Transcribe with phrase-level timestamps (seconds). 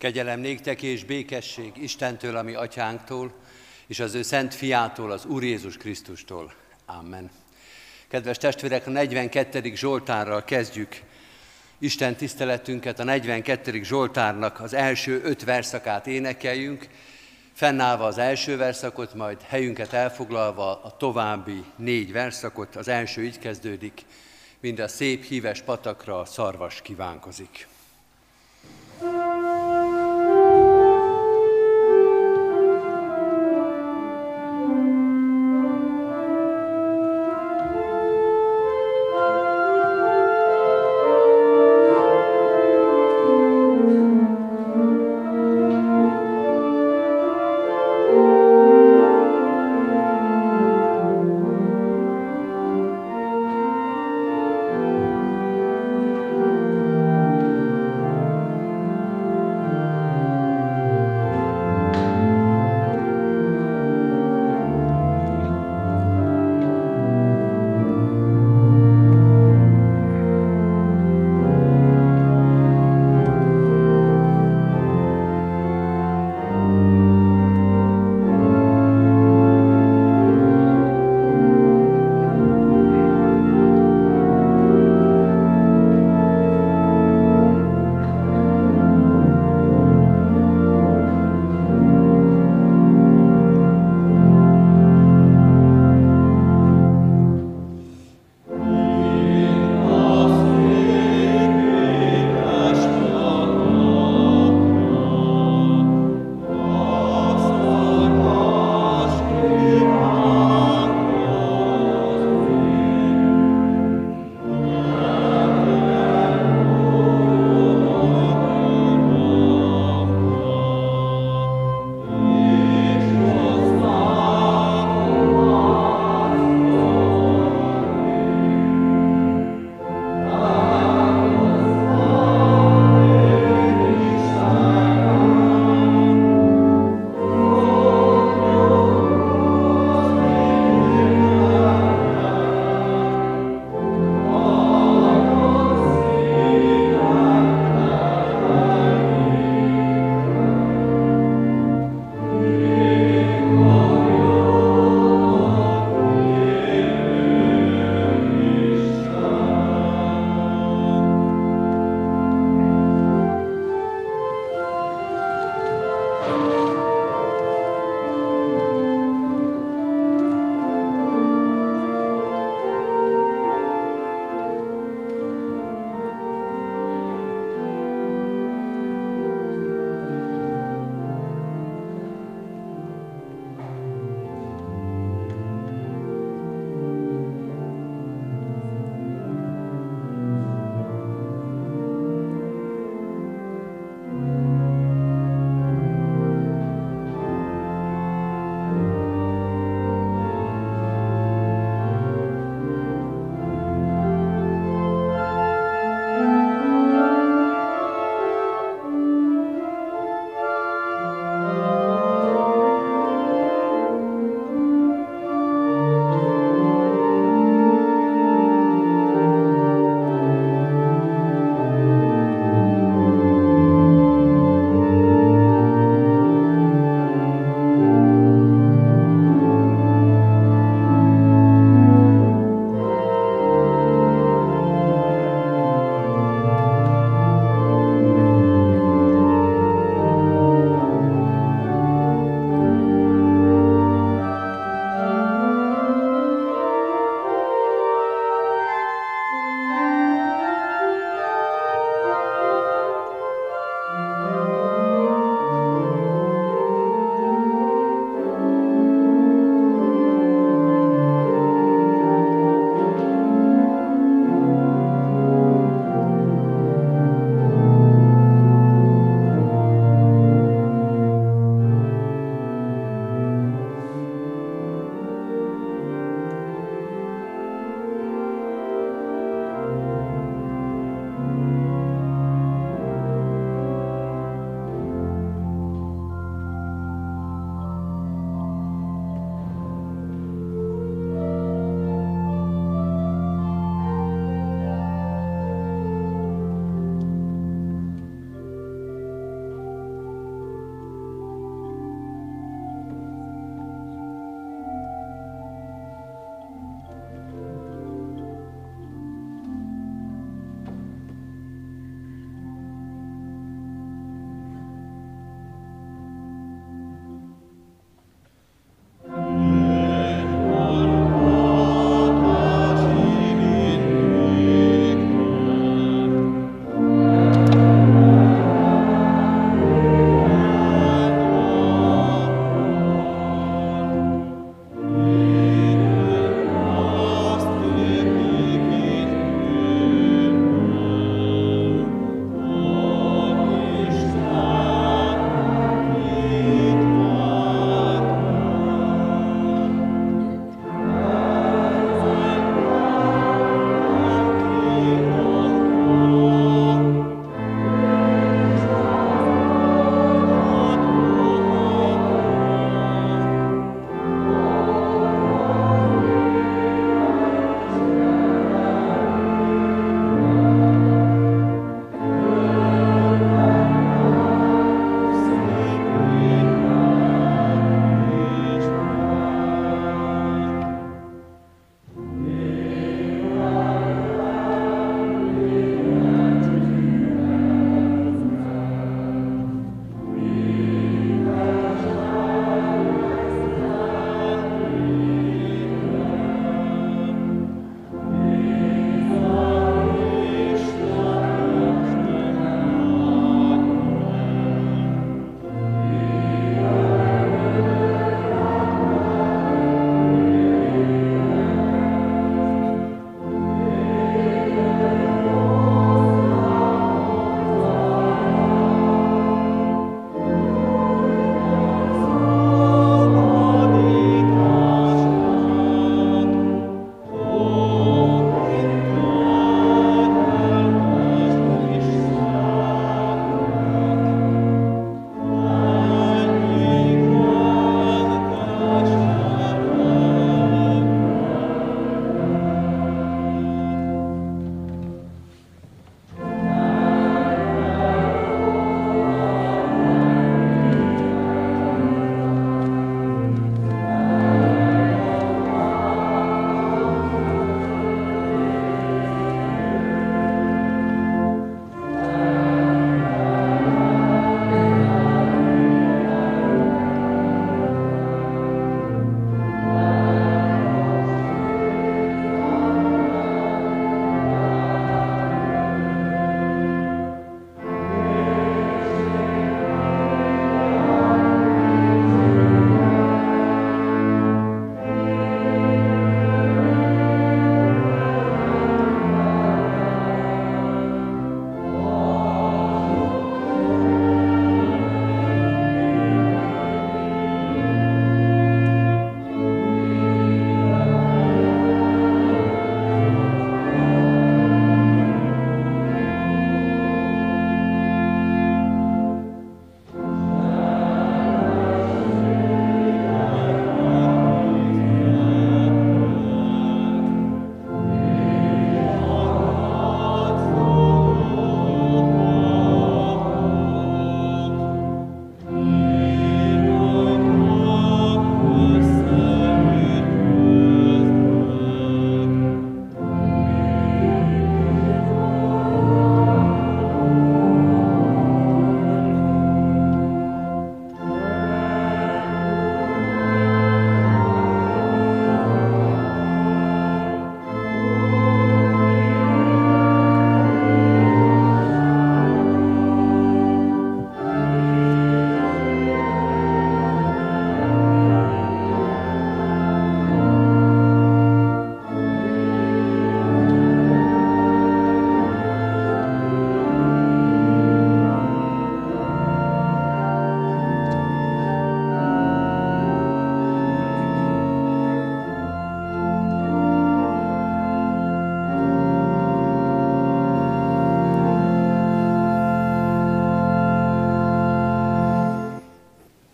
[0.00, 3.32] Kegyelem néktek és békesség Istentől, ami atyánktól,
[3.86, 6.52] és az ő szent fiától, az Úr Jézus Krisztustól.
[6.86, 7.30] Amen.
[8.08, 9.74] Kedves testvérek, a 42.
[9.74, 11.00] Zsoltárral kezdjük
[11.78, 13.82] Isten tiszteletünket, a 42.
[13.82, 16.88] Zsoltárnak az első öt verszakát énekeljünk,
[17.52, 22.76] fennállva az első verszakot, majd helyünket elfoglalva a további négy verszakot.
[22.76, 24.04] Az első így kezdődik,
[24.60, 27.68] mind a szép híves patakra szarvas kívánkozik.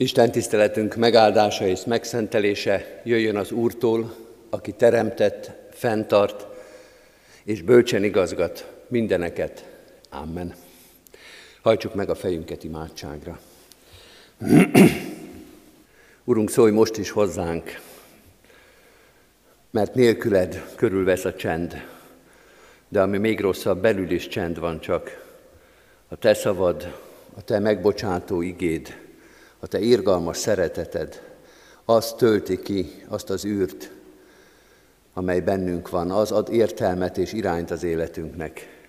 [0.06, 4.14] Isten tiszteletünk megáldása és megszentelése jöjjön az Úrtól,
[4.50, 6.46] aki teremtett, fenntart
[7.44, 9.66] és bölcsen igazgat mindeneket.
[10.10, 10.54] Amen.
[11.62, 13.38] Hajtsuk meg a fejünket imádságra.
[16.24, 17.80] Urunk, szólj most is hozzánk,
[19.70, 21.84] mert nélküled körülvesz a csend,
[22.88, 25.24] de ami még rosszabb, belül is csend van csak.
[26.08, 26.94] A te szavad,
[27.36, 29.04] a te megbocsátó igéd,
[29.58, 31.22] a te irgalmas szereteted,
[31.84, 33.90] az tölti ki azt az űrt,
[35.14, 38.84] amely bennünk van, az ad értelmet és irányt az életünknek.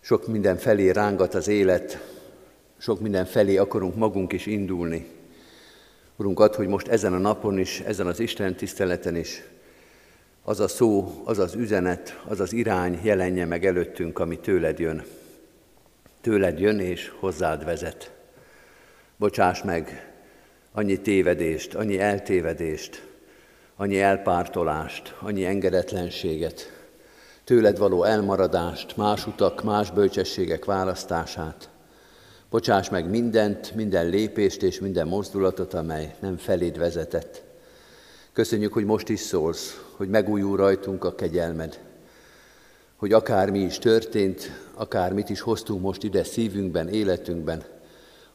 [0.00, 1.98] Sok minden felé rángat az élet,
[2.78, 5.06] sok minden felé akarunk magunk is indulni.
[6.16, 9.42] Urunk, ad, hogy most ezen a napon is, ezen az Isten tiszteleten is
[10.42, 15.04] az a szó, az az üzenet, az az irány jelenje meg előttünk, ami tőled jön.
[16.20, 18.12] Tőled jön és hozzád vezet.
[19.20, 20.12] Bocsáss meg
[20.72, 23.06] annyi tévedést, annyi eltévedést,
[23.76, 26.72] annyi elpártolást, annyi engedetlenséget,
[27.44, 31.68] tőled való elmaradást, más utak, más bölcsességek választását.
[32.50, 37.42] Bocsáss meg mindent, minden lépést és minden mozdulatot, amely nem feléd vezetett.
[38.32, 41.80] Köszönjük, hogy most is szólsz, hogy megújul rajtunk a kegyelmed,
[42.96, 47.64] hogy akármi is történt, akármit is hoztunk most ide szívünkben, életünkben,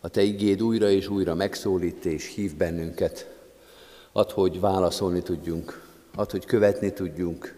[0.05, 3.29] a Te igéd újra és újra megszólít és hív bennünket.
[4.11, 5.81] Ad, hogy válaszolni tudjunk,
[6.15, 7.55] ad, hogy követni tudjunk,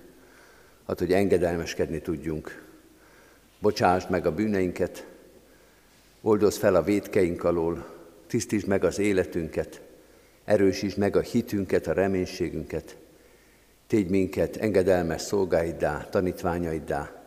[0.86, 2.64] ad, hogy engedelmeskedni tudjunk.
[3.60, 5.06] Bocsásd meg a bűneinket,
[6.22, 7.94] oldozz fel a védkeink alól,
[8.28, 9.82] tisztítsd meg az életünket,
[10.46, 12.98] erősítsd meg a hitünket, a reménységünket,
[13.88, 17.24] tégy minket engedelmes szolgáiddá, tanítványaiddá,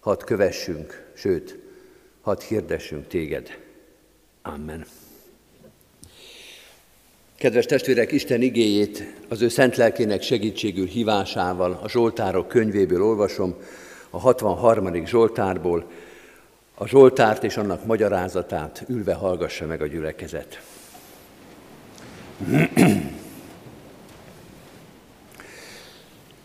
[0.00, 1.58] hadd kövessünk, sőt,
[2.20, 3.66] hadd hirdessünk téged.
[4.42, 4.84] Amen.
[7.38, 13.54] Kedves testvérek, Isten igéjét az ő szent lelkének segítségül hívásával a Zsoltárok könyvéből olvasom,
[14.10, 15.06] a 63.
[15.06, 15.90] Zsoltárból,
[16.74, 20.60] a Zsoltárt és annak magyarázatát ülve hallgassa meg a gyülekezet.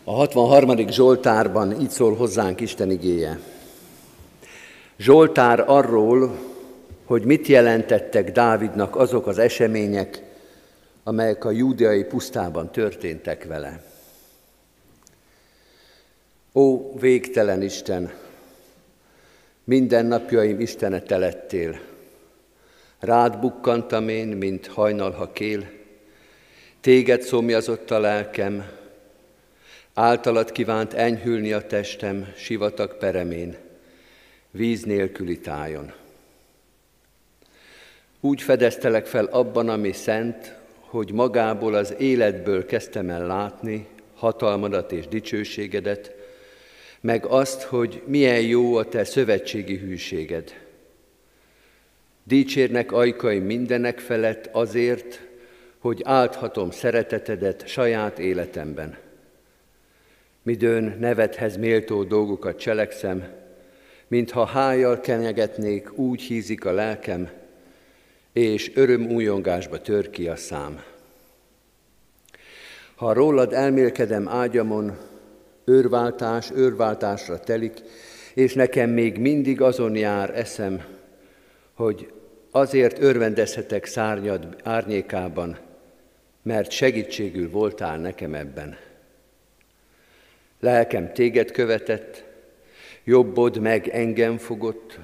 [0.04, 0.88] A 63.
[0.88, 3.40] Zsoltárban így szól hozzánk Isten igéje.
[4.96, 6.38] Zsoltár arról,
[7.04, 10.22] hogy mit jelentettek Dávidnak azok az események,
[11.02, 13.82] amelyek a júdeai pusztában történtek vele.
[16.52, 18.12] Ó, végtelen Isten,
[19.64, 21.80] minden napjaim Istene te lettél.
[22.98, 25.70] Rád bukkantam én, mint hajnal, ha kél.
[26.80, 28.70] Téged szomjazott a lelkem,
[29.94, 33.56] általad kívánt enyhülni a testem sivatag peremén,
[34.50, 36.03] víz nélküli tájon.
[38.24, 45.08] Úgy fedeztelek fel abban, ami szent, hogy magából az életből kezdtem el látni hatalmadat és
[45.08, 46.14] dicsőségedet,
[47.00, 50.52] meg azt, hogy milyen jó a te szövetségi hűséged.
[52.22, 55.20] Dicsérnek ajkai mindenek felett azért,
[55.78, 58.96] hogy álthatom szeretetedet saját életemben.
[60.42, 63.28] Midőn nevethez méltó dolgokat cselekszem,
[64.08, 67.42] mintha hájjal kenyegetnék, úgy hízik a lelkem,
[68.34, 70.82] és öröm újongásba tör ki a szám.
[72.94, 74.96] Ha rólad elmélkedem ágyamon,
[75.64, 77.82] őrváltás őrváltásra telik,
[78.34, 80.84] és nekem még mindig azon jár eszem,
[81.74, 82.12] hogy
[82.50, 85.58] azért örvendezhetek szárnyad árnyékában,
[86.42, 88.76] mert segítségül voltál nekem ebben.
[90.60, 92.24] Lelkem téged követett,
[93.04, 94.98] jobbod meg engem fogott,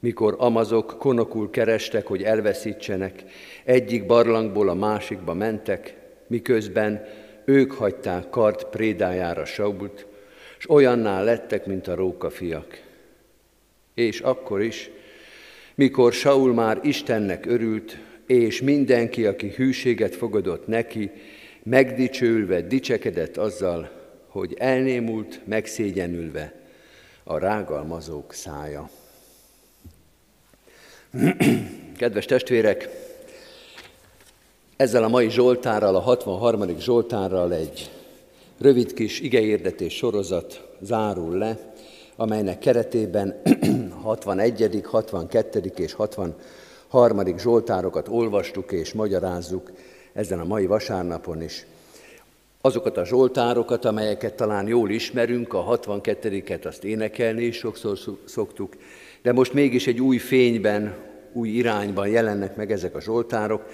[0.00, 3.24] mikor amazok konokul kerestek, hogy elveszítsenek,
[3.64, 7.04] egyik barlangból a másikba mentek, miközben
[7.44, 10.06] ők hagyták kart prédájára Sault,
[10.58, 12.80] és olyanná lettek, mint a rókafiak.
[13.94, 14.90] És akkor is,
[15.74, 21.10] mikor Saul már Istennek örült, és mindenki, aki hűséget fogadott neki,
[21.62, 23.90] megdicsőlve dicsekedett azzal,
[24.26, 26.54] hogy elnémult, megszégyenülve
[27.24, 28.90] a rágalmazók szája.
[31.98, 32.88] Kedves testvérek,
[34.76, 36.78] ezzel a mai Zsoltárral, a 63.
[36.78, 37.90] Zsoltárral egy
[38.58, 41.74] rövid kis igeérdetés sorozat zárul le,
[42.16, 43.42] amelynek keretében
[44.02, 45.72] 61., 62.
[45.76, 47.38] és 63.
[47.38, 49.70] Zsoltárokat olvastuk és magyarázzuk
[50.12, 51.66] ezen a mai vasárnapon is.
[52.60, 58.76] Azokat a Zsoltárokat, amelyeket talán jól ismerünk, a 62-et azt énekelni is sokszor szoktuk,
[59.26, 60.94] de most mégis egy új fényben,
[61.32, 63.64] új irányban jelennek meg ezek a zsoltárok,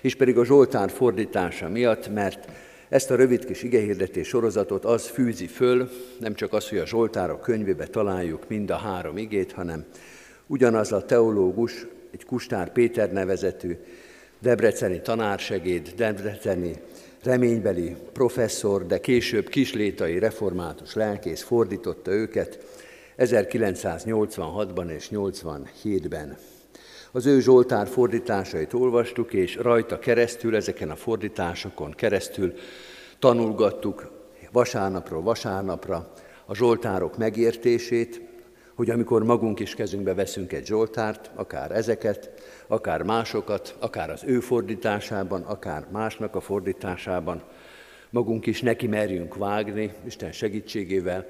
[0.00, 2.50] és pedig a zsoltár fordítása miatt, mert
[2.88, 7.40] ezt a rövid kis igehirdetés sorozatot az fűzi föl, nem csak az, hogy a Zsoltárok
[7.40, 9.84] könyvébe találjuk mind a három igét, hanem
[10.46, 13.76] ugyanaz a teológus, egy Kustár Péter nevezetű,
[14.38, 16.72] debreceni tanársegéd, debreceni
[17.22, 22.58] reménybeli professzor, de később kislétai református lelkész fordította őket
[23.18, 26.36] 1986-ban és 87-ben.
[27.12, 32.54] Az ő Zsoltár fordításait olvastuk, és rajta keresztül, ezeken a fordításokon keresztül
[33.18, 34.10] tanulgattuk
[34.52, 36.12] vasárnapról vasárnapra
[36.46, 38.20] a Zsoltárok megértését,
[38.74, 42.30] hogy amikor magunk is kezünkbe veszünk egy Zsoltárt, akár ezeket,
[42.66, 47.42] akár másokat, akár az ő fordításában, akár másnak a fordításában,
[48.10, 51.26] magunk is neki merjünk vágni, Isten segítségével,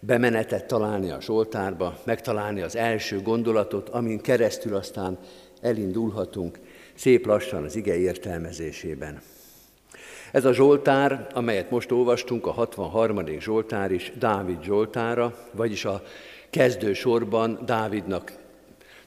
[0.00, 5.18] bemenetet találni a Zsoltárba, megtalálni az első gondolatot, amin keresztül aztán
[5.60, 6.58] elindulhatunk
[6.94, 9.20] szép lassan az ige értelmezésében.
[10.32, 13.26] Ez a Zsoltár, amelyet most olvastunk, a 63.
[13.40, 16.02] Zsoltár is Dávid Zsoltára, vagyis a
[16.50, 18.32] kezdő sorban Dávidnak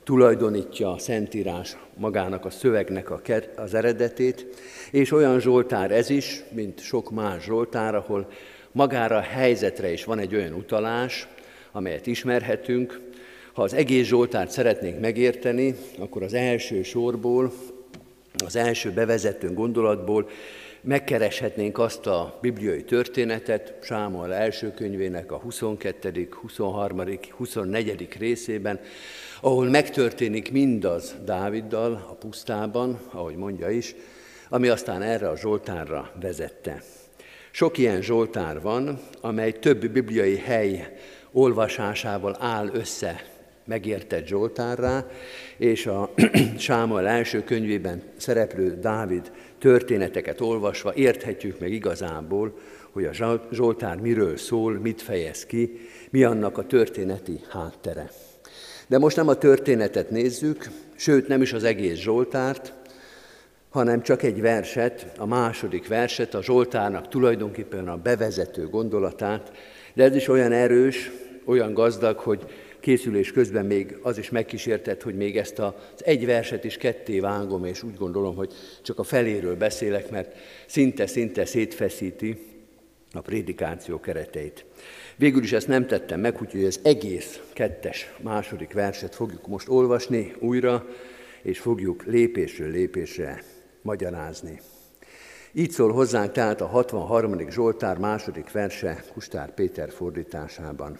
[0.04, 3.22] tulajdonítja a Szentírás magának a szövegnek a,
[3.56, 4.46] az eredetét,
[4.92, 8.28] és olyan Zsoltár ez is, mint sok más Zsoltár, ahol
[8.72, 11.28] magára a helyzetre is van egy olyan utalás,
[11.72, 13.00] amelyet ismerhetünk.
[13.54, 17.54] Ha az egész Zsoltárt szeretnénk megérteni, akkor az első sorból,
[18.46, 20.30] az első bevezető gondolatból
[20.82, 28.08] megkereshetnénk azt a bibliai történetet, Sámuel első könyvének a 22., 23., 24.
[28.20, 28.80] részében,
[29.42, 33.96] ahol megtörténik mindaz Dáviddal a pusztában, ahogy mondja is,
[34.50, 36.82] ami aztán erre a Zsoltárra vezette.
[37.52, 40.98] Sok ilyen Zsoltár van, amely több bibliai hely
[41.32, 43.24] olvasásával áll össze
[43.66, 45.08] megértett Zsoltárrá,
[45.58, 46.14] és a
[46.58, 52.60] Sámuel első könyvében szereplő Dávid történeteket olvasva érthetjük meg igazából,
[52.92, 55.80] hogy a Zsoltár miről szól, mit fejez ki,
[56.10, 58.12] mi annak a történeti háttere.
[58.88, 62.74] De most nem a történetet nézzük, sőt nem is az egész Zsoltárt,
[63.72, 69.52] hanem csak egy verset, a második verset, a Zsoltárnak tulajdonképpen a bevezető gondolatát,
[69.94, 71.12] de ez is olyan erős,
[71.46, 72.46] olyan gazdag, hogy
[72.80, 77.66] készülés közben még az is megkísértett, hogy még ezt az egy verset is ketté vágom,
[77.66, 82.38] és úgy gondolom, hogy csak a feléről beszélek, mert szinte-szinte szétfeszíti
[83.14, 84.66] a prédikáció kereteit.
[85.16, 90.34] Végül is ezt nem tettem meg, úgyhogy az egész kettes második verset fogjuk most olvasni
[90.40, 90.86] újra,
[91.42, 93.44] és fogjuk lépésről lépésre
[93.82, 94.62] magyarázni.
[95.52, 97.50] Így szól hozzánk tehát a 63.
[97.50, 101.00] Zsoltár második verse Kustár Péter fordításában.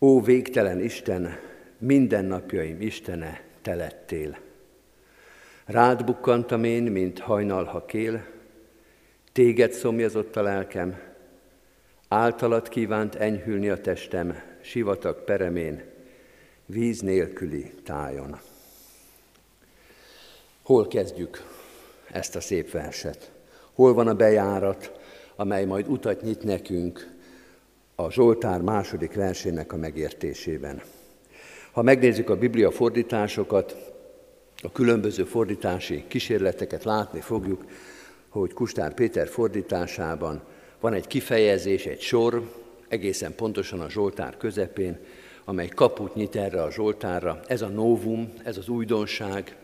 [0.00, 1.38] Ó végtelen Isten,
[1.78, 4.38] mindennapjaim Istene, te lettél.
[5.64, 8.24] Rád bukkantam én, mint hajnal, ha kél,
[9.32, 11.00] téged szomjazott a lelkem,
[12.08, 15.82] általad kívánt enyhülni a testem, sivatag peremén,
[16.66, 18.38] víz nélküli tájon.
[20.62, 21.44] Hol kezdjük
[22.12, 23.30] ezt a szép verset?
[23.74, 24.92] Hol van a bejárat,
[25.36, 27.14] amely majd utat nyit nekünk
[27.94, 30.82] a Zsoltár második versének a megértésében?
[31.72, 33.76] Ha megnézzük a Biblia fordításokat,
[34.62, 37.64] a különböző fordítási kísérleteket látni fogjuk,
[38.28, 40.42] hogy Kustár Péter fordításában
[40.80, 42.50] van egy kifejezés, egy sor,
[42.88, 44.98] egészen pontosan a Zsoltár közepén,
[45.44, 47.40] amely kaput nyit erre a Zsoltárra.
[47.46, 49.56] Ez a novum, ez az újdonság,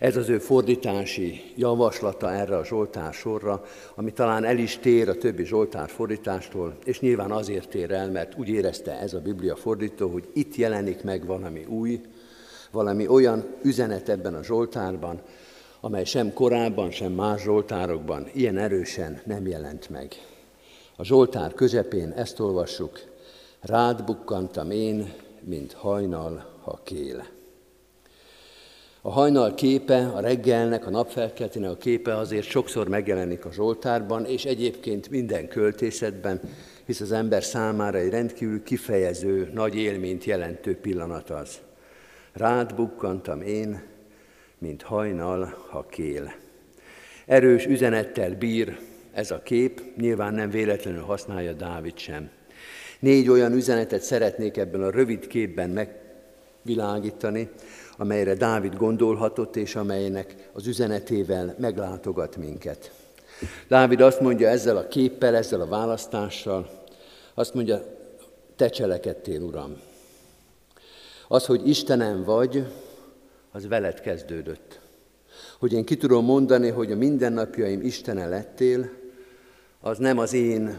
[0.00, 5.16] ez az ő fordítási javaslata erre a Zsoltár sorra, ami talán el is tér a
[5.16, 10.08] többi Zsoltár fordítástól, és nyilván azért tér el, mert úgy érezte ez a Biblia fordító,
[10.08, 12.00] hogy itt jelenik meg valami új,
[12.70, 15.20] valami olyan üzenet ebben a Zsoltárban,
[15.80, 20.12] amely sem korábban, sem más Zsoltárokban ilyen erősen nem jelent meg.
[20.96, 23.00] A Zsoltár közepén ezt olvassuk,
[23.60, 27.38] rád bukkantam én, mint hajnal, ha kéle.
[29.02, 34.44] A hajnal képe, a reggelnek, a napfelkeltének a képe azért sokszor megjelenik a Zsoltárban, és
[34.44, 36.40] egyébként minden költészetben,
[36.84, 41.58] hisz az ember számára egy rendkívül kifejező, nagy élményt jelentő pillanat az.
[42.32, 43.82] Rád bukkantam én,
[44.58, 46.32] mint hajnal, ha kél.
[47.26, 48.78] Erős üzenettel bír
[49.12, 52.30] ez a kép, nyilván nem véletlenül használja Dávid sem.
[52.98, 57.48] Négy olyan üzenetet szeretnék ebben a rövid képben megvilágítani,
[58.00, 62.92] amelyre Dávid gondolhatott, és amelynek az üzenetével meglátogat minket.
[63.68, 66.70] Dávid azt mondja ezzel a képpel, ezzel a választással,
[67.34, 67.82] azt mondja,
[68.56, 69.80] te cselekedtél, Uram.
[71.28, 72.66] Az, hogy Istenem vagy,
[73.52, 74.80] az veled kezdődött.
[75.58, 78.90] Hogy én ki tudom mondani, hogy a mindennapjaim Istene lettél,
[79.80, 80.78] az nem az én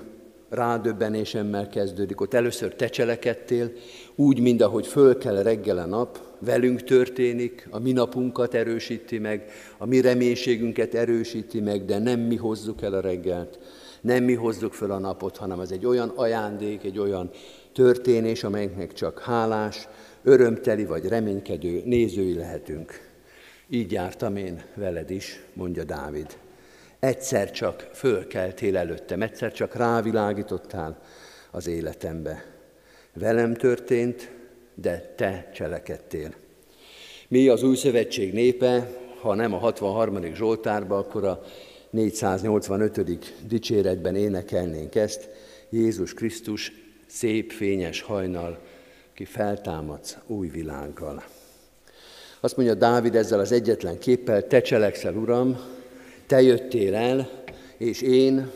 [0.50, 2.22] rádöbbenésemmel kezdődik.
[2.22, 3.72] Ott először te cselekedtél,
[4.16, 9.52] úgy, mint ahogy föl kell reggel a nap, velünk történik, a mi napunkat erősíti meg,
[9.78, 13.60] a mi reménységünket erősíti meg, de nem mi hozzuk el a reggelt,
[14.02, 17.30] nem mi hozzuk föl a napot, hanem az egy olyan ajándék, egy olyan
[17.74, 19.88] történés, amelynek csak hálás,
[20.24, 23.10] örömteli vagy reménykedő nézői lehetünk.
[23.70, 26.38] Így jártam én veled is, mondja Dávid.
[27.00, 31.02] Egyszer csak fölkeltél előttem, egyszer csak rávilágítottál
[31.52, 32.46] az életembe.
[33.14, 34.32] Velem történt,
[34.76, 36.34] de te cselekedtél.
[37.28, 40.34] Mi az új szövetség népe, ha nem a 63.
[40.34, 41.44] Zsoltárba, akkor a
[41.90, 43.48] 485.
[43.48, 45.30] dicséretben énekelnénk ezt,
[45.70, 46.72] Jézus Krisztus
[47.06, 48.60] szép, fényes hajnal,
[49.14, 51.24] ki feltámadsz új világgal.
[52.40, 55.60] Azt mondja Dávid ezzel az egyetlen képpel, te cselekszel, Uram,
[56.28, 57.30] te jöttél el,
[57.78, 58.52] és én,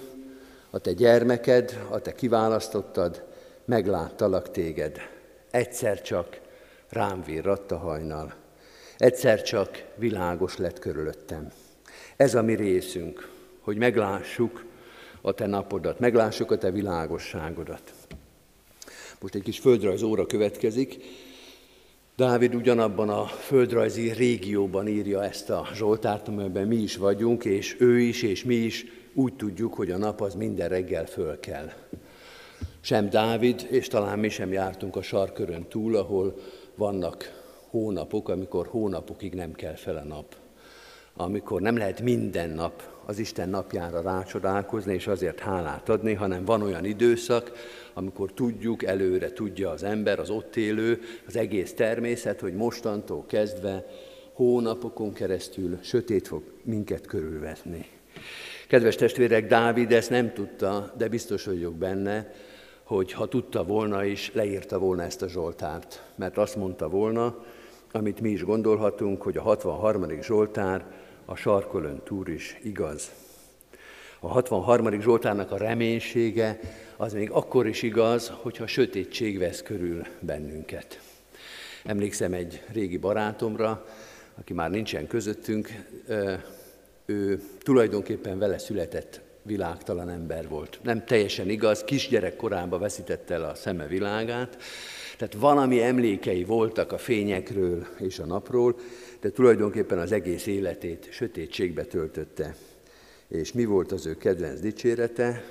[0.69, 3.23] a te gyermeked, a te kiválasztottad,
[3.65, 5.14] megláttalak téged.
[5.55, 6.39] Egyszer csak
[6.89, 8.33] rám virratt a hajnal.
[8.97, 11.51] Egyszer csak világos lett körülöttem.
[12.15, 14.65] Ez a mi részünk, hogy meglássuk
[15.21, 17.93] a te napodat, meglássuk a te világosságodat.
[19.19, 20.95] Most egy kis földrajz óra következik.
[22.15, 27.99] Dávid ugyanabban a földrajzi régióban írja ezt a Zsoltárt, amelyben mi is vagyunk, és ő
[27.99, 31.71] is, és mi is úgy tudjuk, hogy a nap az minden reggel föl kell.
[32.85, 36.35] Sem Dávid, és talán mi sem jártunk a sarkörön túl, ahol
[36.75, 40.35] vannak hónapok, amikor hónapokig nem kell fel a nap.
[41.15, 46.61] Amikor nem lehet minden nap az Isten napjára rácsodálkozni, és azért hálát adni, hanem van
[46.61, 47.51] olyan időszak,
[47.93, 53.85] amikor tudjuk, előre tudja az ember, az ott élő, az egész természet, hogy mostantól kezdve
[54.33, 57.85] hónapokon keresztül sötét fog minket körülvetni.
[58.67, 62.33] Kedves testvérek, Dávid ezt nem tudta, de biztos vagyok benne,
[62.85, 66.03] hogy ha tudta volna is, leírta volna ezt a Zsoltárt.
[66.15, 67.45] Mert azt mondta volna,
[67.91, 70.21] amit mi is gondolhatunk, hogy a 63.
[70.21, 70.85] Zsoltár
[71.25, 73.11] a sarkolön túr is igaz.
[74.19, 75.01] A 63.
[75.01, 76.59] Zsoltárnak a reménysége
[76.97, 80.99] az még akkor is igaz, hogyha sötétség vesz körül bennünket.
[81.83, 83.85] Emlékszem egy régi barátomra,
[84.39, 85.69] aki már nincsen közöttünk,
[87.05, 90.79] ő tulajdonképpen vele született világtalan ember volt.
[90.83, 94.57] Nem teljesen igaz, kisgyerek korában veszítette el a szeme világát,
[95.17, 98.75] tehát valami emlékei voltak a fényekről és a napról,
[99.19, 102.55] de tulajdonképpen az egész életét sötétségbe töltötte.
[103.27, 105.43] És mi volt az ő kedvenc dicsérete?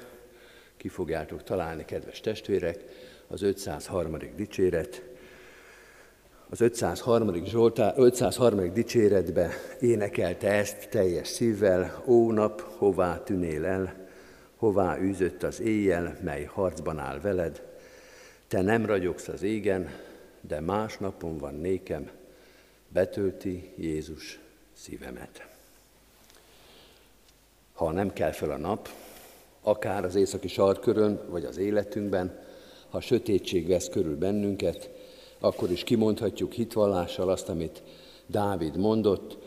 [0.76, 2.78] Ki fogjátok találni, kedves testvérek,
[3.26, 4.16] az 503.
[4.36, 5.02] dicséret.
[6.54, 7.44] Az 503.
[7.44, 8.72] Zsoltá, 503.
[8.72, 13.94] dicséretbe énekelte ezt teljes szívvel, ó nap, hová tűnél el,
[14.56, 17.62] hová űzött az éjjel, mely harcban áll veled,
[18.48, 19.90] te nem ragyogsz az égen,
[20.40, 22.10] de más napon van nékem,
[22.88, 24.38] betölti Jézus
[24.72, 25.46] szívemet.
[27.72, 28.88] Ha nem kell fel a nap,
[29.62, 32.38] akár az északi sarkörön, vagy az életünkben,
[32.88, 34.93] ha sötétség vesz körül bennünket,
[35.44, 37.82] akkor is kimondhatjuk hitvallással azt, amit
[38.26, 39.38] Dávid mondott,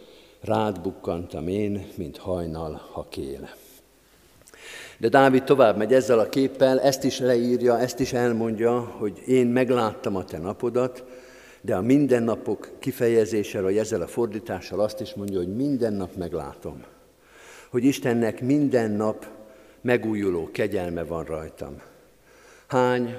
[0.41, 3.49] rád bukkantam én, mint hajnal, ha kél.
[4.97, 9.47] De Dávid tovább megy ezzel a képpel, ezt is leírja, ezt is elmondja, hogy én
[9.47, 11.03] megláttam a te napodat,
[11.61, 16.83] de a mindennapok kifejezéssel, vagy ezzel a fordítással azt is mondja, hogy minden nap meglátom.
[17.69, 19.27] Hogy Istennek minden nap
[19.81, 21.81] megújuló kegyelme van rajtam.
[22.67, 23.15] Hány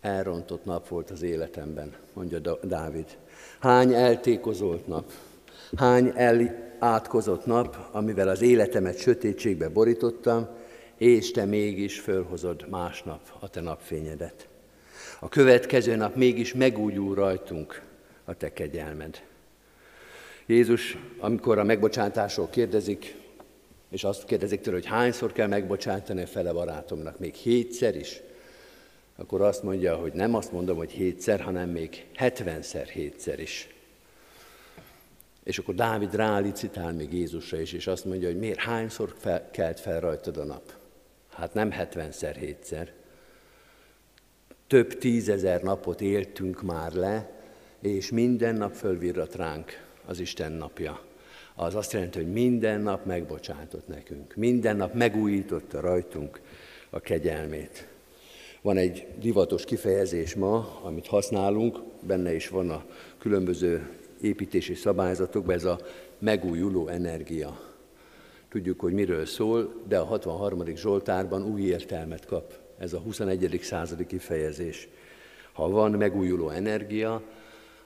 [0.00, 3.16] elrontott nap volt az életemben, mondja Dávid.
[3.60, 5.12] Hány eltékozolt nap,
[5.76, 10.48] hány elátkozott nap, amivel az életemet sötétségbe borítottam,
[10.96, 14.48] és te mégis fölhozod másnap a te napfényedet.
[15.20, 17.82] A következő nap mégis megújul rajtunk
[18.24, 19.22] a te kegyelmed.
[20.46, 23.16] Jézus, amikor a megbocsátásról kérdezik,
[23.90, 28.20] és azt kérdezik tőle, hogy hányszor kell megbocsátani a fele barátomnak, még hétszer is,
[29.20, 33.68] akkor azt mondja, hogy nem azt mondom, hogy hétszer, hanem még hetvenszer hétszer is.
[35.44, 39.80] És akkor Dávid rálicitál még Jézusra is, és azt mondja, hogy miért hányszor fel, kelt
[39.80, 40.72] fel rajtad a nap.
[41.32, 42.92] Hát nem hetvenszer hétszer.
[44.66, 47.30] Több tízezer napot éltünk már le,
[47.80, 51.00] és minden nap fölvirrat ránk az Isten napja.
[51.54, 56.40] Az azt jelenti, hogy minden nap megbocsátott nekünk, minden nap megújította rajtunk
[56.90, 57.88] a kegyelmét.
[58.62, 62.84] Van egy divatos kifejezés ma, amit használunk, benne is van a
[63.18, 63.88] különböző
[64.20, 65.80] építési szabályzatokba, ez a
[66.18, 67.60] megújuló energia.
[68.48, 70.64] Tudjuk, hogy miről szól, de a 63.
[70.76, 73.58] Zsoltárban új értelmet kap ez a 21.
[73.62, 74.88] századi kifejezés.
[75.52, 77.22] Ha van megújuló energia,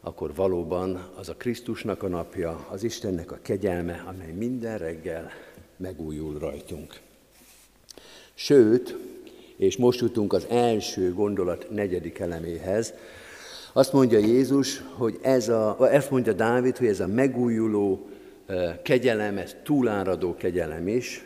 [0.01, 5.31] akkor valóban az a Krisztusnak a napja, az Istennek a kegyelme, amely minden reggel
[5.77, 7.01] megújul rajtunk.
[8.35, 8.97] Sőt,
[9.63, 12.95] és most jutunk az első gondolat negyedik eleméhez,
[13.73, 18.09] azt mondja Jézus, hogy ez a, ezt mondja Dávid, hogy ez a megújuló
[18.83, 21.25] kegyelem, ez túláradó kegyelem is,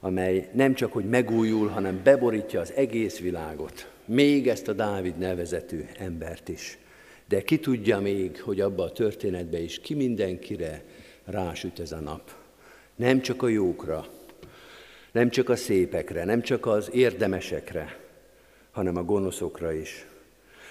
[0.00, 5.84] amely nem csak, hogy megújul, hanem beborítja az egész világot, még ezt a Dávid nevezetű
[5.98, 6.78] embert is.
[7.28, 10.82] De ki tudja még, hogy abba a történetbe is ki mindenkire
[11.24, 12.30] rásüt ez a nap.
[12.96, 14.06] Nem csak a jókra,
[15.12, 17.98] nem csak a szépekre, nem csak az érdemesekre,
[18.70, 20.06] hanem a gonoszokra is.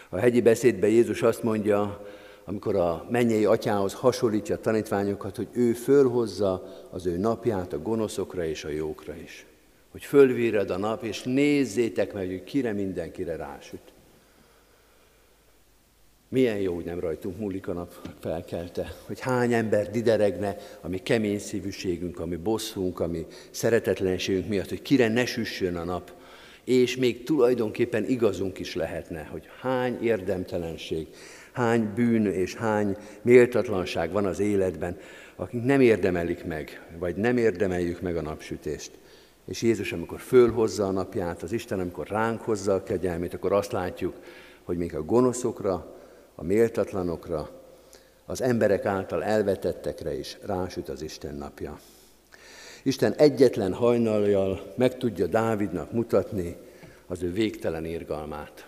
[0.10, 2.08] A hegyi beszédben Jézus azt mondja,
[2.46, 8.46] amikor a mennyei atyához hasonlítja a tanítványokat, hogy ő fölhozza az ő napját a gonoszokra
[8.46, 9.46] és a jókra is.
[9.92, 13.82] Hogy fölvírad a nap, és nézzétek meg, hogy kire mindenkire rásüt.
[16.32, 21.40] Milyen jó, hogy nem rajtunk múlik a nap felkelte, hogy hány ember dideregne, ami kemény
[21.40, 26.12] szívűségünk, ami bosszunk, ami szeretetlenségünk miatt, hogy kire ne süssön a nap,
[26.64, 31.08] és még tulajdonképpen igazunk is lehetne, hogy hány érdemtelenség,
[31.52, 34.98] hány bűn és hány méltatlanság van az életben,
[35.36, 38.92] akik nem érdemelik meg, vagy nem érdemeljük meg a napsütést.
[39.46, 43.72] És Jézus, amikor fölhozza a napját, az Isten, amikor ránk hozza a kegyelmét, akkor azt
[43.72, 44.16] látjuk,
[44.64, 45.98] hogy még a gonoszokra,
[46.40, 47.50] a méltatlanokra,
[48.26, 51.80] az emberek által elvetettekre is rásüt az Isten napja.
[52.84, 56.56] Isten egyetlen hajnaljal meg tudja Dávidnak mutatni
[57.08, 58.68] az ő végtelen irgalmát.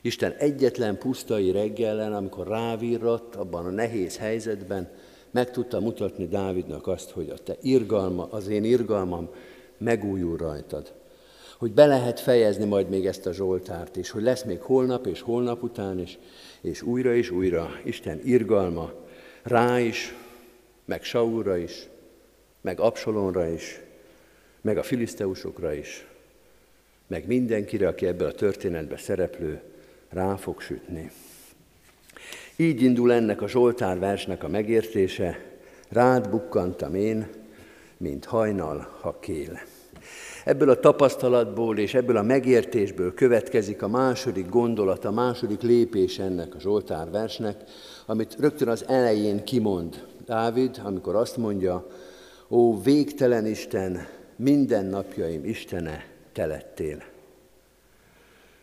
[0.00, 4.88] Isten egyetlen pusztai reggelen, amikor rávirrat abban a nehéz helyzetben,
[5.30, 9.28] meg tudta mutatni Dávidnak azt, hogy a te irgalma, az én irgalmam
[9.78, 10.92] megújul rajtad.
[11.64, 15.20] Hogy be lehet fejezni majd még ezt a Zsoltárt is, hogy lesz még holnap és
[15.20, 16.18] holnap után is,
[16.60, 18.92] és újra és újra Isten irgalma
[19.42, 20.14] rá is,
[20.84, 21.88] meg Saulra is,
[22.60, 23.80] meg Absalonra is,
[24.60, 26.06] meg a filiszteusokra is,
[27.06, 29.60] meg mindenkire, aki ebben a történetben szereplő,
[30.08, 31.10] rá fog sütni.
[32.56, 35.40] Így indul ennek a Zsoltár versnek a megértése,
[35.88, 37.28] rád bukkantam én,
[37.96, 39.60] mint hajnal, ha kél.
[40.44, 46.54] Ebből a tapasztalatból és ebből a megértésből következik a második gondolat, a második lépés ennek
[46.54, 47.62] a Zsoltár versnek,
[48.06, 51.86] amit rögtön az elején kimond Dávid, amikor azt mondja,
[52.48, 57.02] ó végtelen Isten, minden napjaim Istene, te lettél.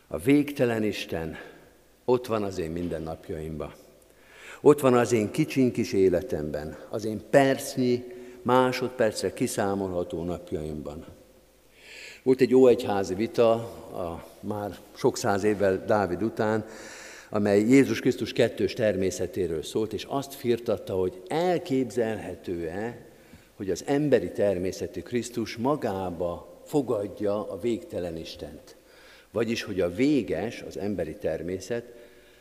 [0.08, 1.36] A végtelen Isten
[2.06, 3.74] ott van az én mindennapjaimban.
[4.62, 8.04] Ott van az én kicsiny kis életemben, az én percnyi,
[8.42, 11.06] másodpercre kiszámolható napjaimban.
[12.24, 16.66] Volt egy óegyházi vita, a, már sok száz évvel Dávid után,
[17.30, 22.98] amely Jézus Krisztus kettős természetéről szólt, és azt firtatta, hogy elképzelhető-e,
[23.56, 28.76] hogy az emberi természetű Krisztus magába fogadja a végtelen Istent.
[29.32, 31.94] Vagyis, hogy a véges, az emberi természet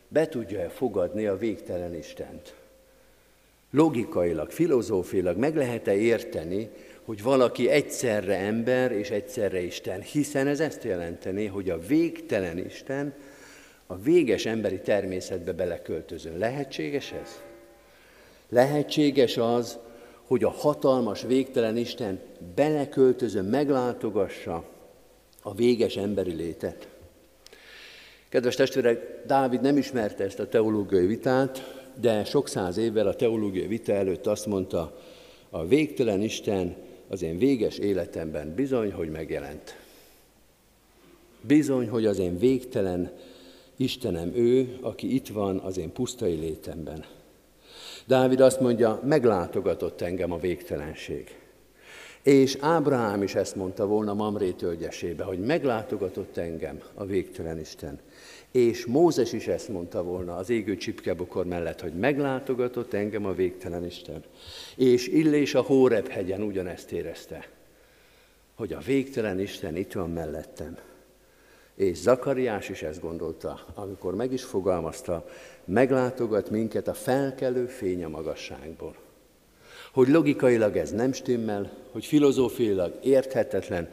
[0.08, 2.54] be tudja-e fogadni a végtelen Istent.
[3.70, 6.70] Logikailag, filozófiailag meg lehet-e érteni,
[7.04, 13.14] hogy valaki egyszerre ember és egyszerre Isten, hiszen ez ezt jelenteni, hogy a végtelen Isten
[13.86, 16.38] a véges emberi természetbe beleköltözön.
[16.38, 17.40] Lehetséges ez?
[18.48, 19.78] Lehetséges az,
[20.26, 22.20] hogy a hatalmas, végtelen Isten
[22.54, 24.64] beleköltözön, meglátogassa
[25.42, 26.88] a véges emberi létet.
[28.28, 33.66] Kedves testvérek, Dávid nem ismerte ezt a teológiai vitát, de sok száz évvel a teológiai
[33.66, 34.98] vita előtt azt mondta,
[35.50, 36.76] a végtelen Isten
[37.10, 39.76] az én véges életemben bizony, hogy megjelent.
[41.40, 43.12] Bizony, hogy az én végtelen
[43.76, 47.04] Istenem ő, aki itt van az én pusztai létemben.
[48.06, 51.38] Dávid azt mondja, meglátogatott engem a végtelenség.
[52.22, 57.98] És Ábrahám is ezt mondta volna Mamré tölgyesébe, hogy meglátogatott engem a végtelen Isten.
[58.50, 63.84] És Mózes is ezt mondta volna az égő csipkebokor mellett, hogy meglátogatott engem a végtelen
[63.84, 64.24] Isten.
[64.76, 67.48] És Illés a Hóreb hegyen ugyanezt érezte,
[68.54, 70.78] hogy a végtelen Isten itt van mellettem.
[71.74, 75.28] És Zakariás is ezt gondolta, amikor meg is fogalmazta,
[75.64, 78.94] meglátogat minket a felkelő fény a magasságból.
[79.92, 83.90] Hogy logikailag ez nem stimmel, hogy filozófiailag érthetetlen,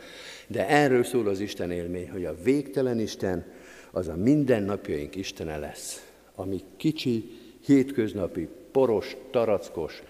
[0.48, 3.46] de erről szól az Isten élmény, hogy a végtelen Isten
[3.92, 7.30] az a mindennapjaink Istene lesz, ami kicsi,
[7.66, 10.02] hétköznapi, poros, tarackos,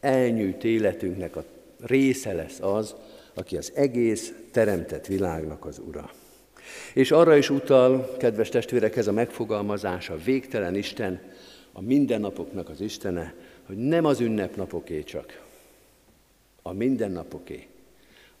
[0.00, 1.44] elnyűjt életünknek a
[1.80, 2.94] része lesz az,
[3.34, 6.10] aki az egész teremtett világnak az ura.
[6.94, 11.20] És arra is utal, kedves testvérek, ez a megfogalmazás, a végtelen Isten,
[11.72, 13.34] a mindennapoknak az Istene,
[13.66, 15.44] hogy nem az ünnepnapoké csak,
[16.62, 17.66] a mindennapoké,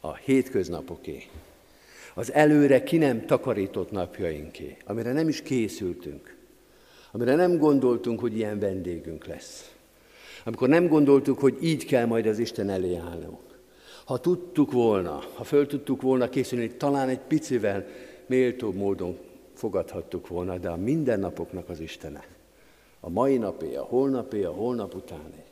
[0.00, 1.26] a hétköznapoké,
[2.18, 6.36] az előre ki nem takarított napjainké, amire nem is készültünk,
[7.12, 9.74] amire nem gondoltunk, hogy ilyen vendégünk lesz.
[10.44, 13.58] Amikor nem gondoltuk, hogy így kell majd az Isten elé állnunk.
[14.04, 17.86] Ha tudtuk volna, ha föl tudtuk volna készülni, talán egy picivel
[18.26, 19.18] méltóbb módon
[19.54, 22.24] fogadhattuk volna, de a mindennapoknak az Istene.
[23.00, 25.44] A mai napé, a holnapé, a holnap utáné.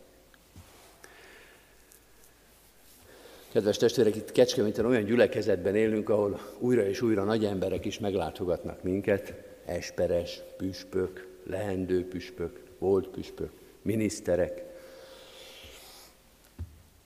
[3.54, 8.82] Kedves testvérek, itt Kecskeméten olyan gyülekezetben élünk, ahol újra és újra nagy emberek is meglátogatnak
[8.82, 13.50] minket, esperes, püspök, leendő püspök, volt püspök,
[13.82, 14.62] miniszterek.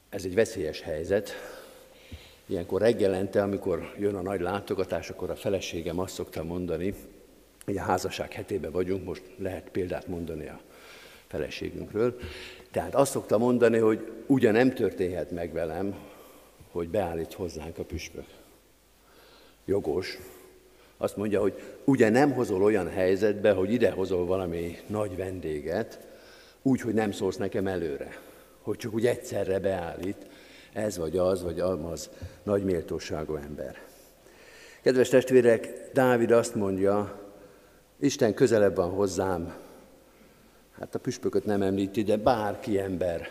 [0.08, 1.30] Ez egy veszélyes helyzet.
[2.46, 6.94] Ilyenkor reggelente, amikor jön a nagy látogatás, akkor a feleségem azt szokta mondani,
[7.64, 10.60] hogy a házasság hetében vagyunk, most lehet példát mondani a
[11.26, 12.18] feleségünkről.
[12.70, 15.94] Tehát azt szokta mondani, hogy ugyan nem történhet meg velem,
[16.70, 18.26] hogy beállít hozzánk a püspök.
[19.64, 20.18] Jogos.
[20.96, 26.06] Azt mondja, hogy ugye nem hozol olyan helyzetbe, hogy ide hozol valami nagy vendéget,
[26.62, 28.20] úgy, hogy nem szólsz nekem előre,
[28.62, 30.26] hogy csak úgy egyszerre beállít,
[30.72, 32.10] ez vagy az, vagy az
[32.42, 33.82] nagy méltóságú ember.
[34.82, 37.20] Kedves testvérek, Dávid azt mondja,
[38.00, 39.54] Isten közelebb van hozzám,
[40.78, 43.28] hát a püspököt nem említi, de bárki ember,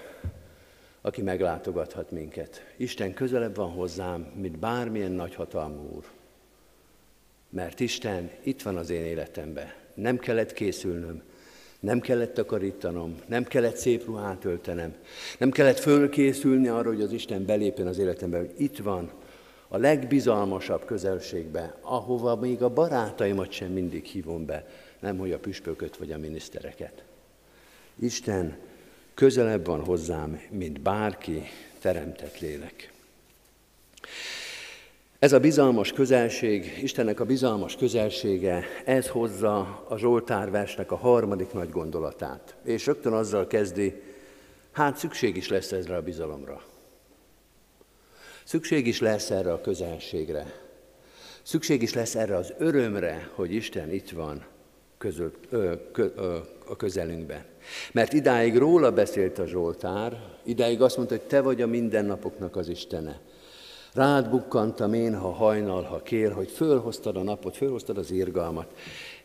[1.01, 2.73] aki meglátogathat minket.
[2.77, 6.03] Isten közelebb van hozzám, mint bármilyen nagyhatalmú úr.
[7.49, 9.73] Mert Isten itt van az én életemben.
[9.93, 11.21] Nem kellett készülnöm,
[11.79, 14.95] nem kellett takarítanom, nem kellett szép ruhát öltenem,
[15.37, 19.11] nem kellett fölkészülni arra, hogy az Isten belépjen az életembe, hogy itt van,
[19.67, 24.65] a legbizalmasabb közelségbe, ahova még a barátaimat sem mindig hívom be,
[24.99, 27.03] nem hogy a püspököt vagy a minisztereket.
[27.99, 28.57] Isten
[29.17, 31.43] közelebb van hozzám, mint bárki
[31.79, 32.91] teremtett lélek.
[35.19, 41.53] Ez a bizalmas közelség, Istennek a bizalmas közelsége, ez hozza a Zsoltár versnek a harmadik
[41.53, 42.55] nagy gondolatát.
[42.63, 44.01] És rögtön azzal kezdi,
[44.71, 46.63] hát szükség is lesz ezre a bizalomra.
[48.43, 50.53] Szükség is lesz erre a közelségre.
[51.43, 54.45] Szükség is lesz erre az örömre, hogy Isten itt van
[54.97, 57.43] közül, ö, kö, ö, a közelünkben.
[57.91, 62.67] Mert idáig róla beszélt a Zsoltár, idáig azt mondta, hogy te vagy a mindennapoknak az
[62.67, 63.19] Istene.
[63.93, 68.73] Rád bukkantam én, ha hajnal, ha kér, hogy fölhoztad a napot, fölhoztad az irgalmat.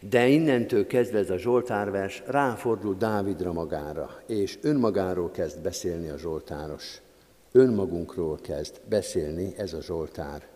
[0.00, 7.00] De innentől kezdve ez a Zsoltárvers ráfordul Dávidra magára, és önmagáról kezd beszélni a Zsoltáros.
[7.52, 10.46] Önmagunkról kezd beszélni ez a Zsoltár.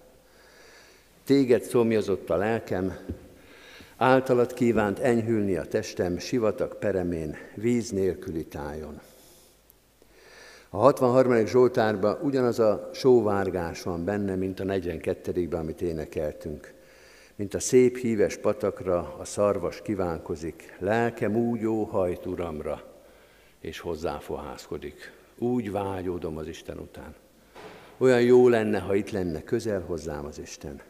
[1.24, 2.98] Téged szomjazott a lelkem,
[3.96, 9.00] általad kívánt enyhülni a testem sivatag peremén, víz nélküli tájon.
[10.70, 11.46] A 63.
[11.46, 16.74] Zsoltárban ugyanaz a sóvárgás van benne, mint a 42-ben, amit énekeltünk.
[17.36, 22.82] Mint a szép híves patakra a szarvas kívánkozik, lelkem úgy hajt uramra,
[23.60, 25.12] és hozzáfohászkodik.
[25.38, 27.14] Úgy vágyódom az Isten után.
[27.96, 30.80] Olyan jó lenne, ha itt lenne közel hozzám az Isten.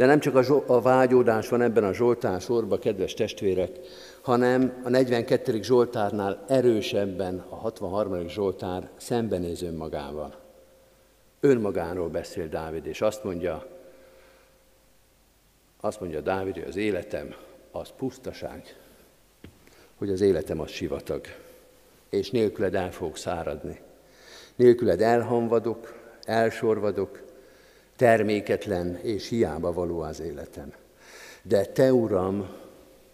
[0.00, 3.70] De nem csak a, zso- a vágyódás van ebben a Zsoltár sorban, kedves testvérek,
[4.20, 5.62] hanem a 42.
[5.62, 8.28] Zsoltárnál erősebben a 63.
[8.28, 10.34] Zsoltár szembenéz önmagával.
[11.40, 13.66] Önmagáról beszél Dávid, és azt mondja,
[15.80, 17.34] azt mondja Dávid, hogy az életem
[17.70, 18.76] az pusztaság,
[19.96, 21.20] hogy az életem az sivatag,
[22.08, 23.80] és nélküled el fogok száradni.
[24.56, 27.29] Nélküled elhamvadok, elsorvadok,
[28.00, 30.72] terméketlen és hiába való az életem.
[31.42, 32.48] De Te, Uram,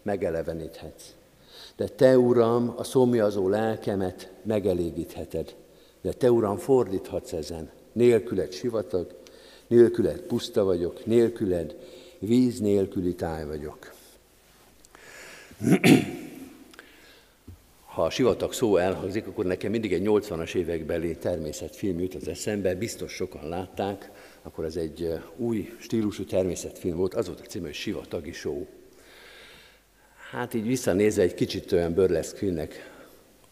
[0.01, 1.03] megeleveníthetsz.
[1.75, 5.55] De Te, Uram, a szomjazó lelkemet megelégítheted.
[6.01, 7.69] De Te, Uram, fordíthatsz ezen.
[7.91, 9.15] Nélküled sivatag,
[9.67, 11.75] nélküled puszta vagyok, nélküled
[12.19, 13.93] víz nélküli táj vagyok.
[17.85, 22.75] Ha a sivatag szó elhangzik, akkor nekem mindig egy 80-as évekbeli természetfilm jut az eszembe,
[22.75, 24.11] biztos sokan látták,
[24.47, 28.65] akkor ez egy új stílusú természetfilm volt, az volt a címe, hogy Sivatagi Show.
[30.31, 32.91] Hát így visszanézve egy kicsit olyan burleszk filmnek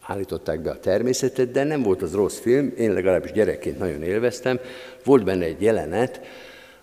[0.00, 4.60] állították be a természetet, de nem volt az rossz film, én legalábbis gyerekként nagyon élveztem.
[5.04, 6.20] Volt benne egy jelenet,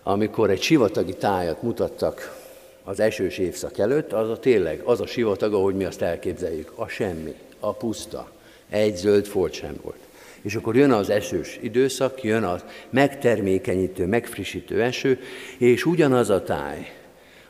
[0.02, 2.42] amikor egy sivatagi tájat mutattak
[2.84, 6.88] az esős évszak előtt, az a tényleg, az a sivatag, ahogy mi azt elképzeljük, a
[6.88, 8.30] semmi, a puszta.
[8.68, 9.98] Egy zöld folt sem volt.
[10.44, 15.18] És akkor jön az esős időszak, jön az megtermékenyítő, megfrissítő eső,
[15.58, 16.92] és ugyanaz a táj,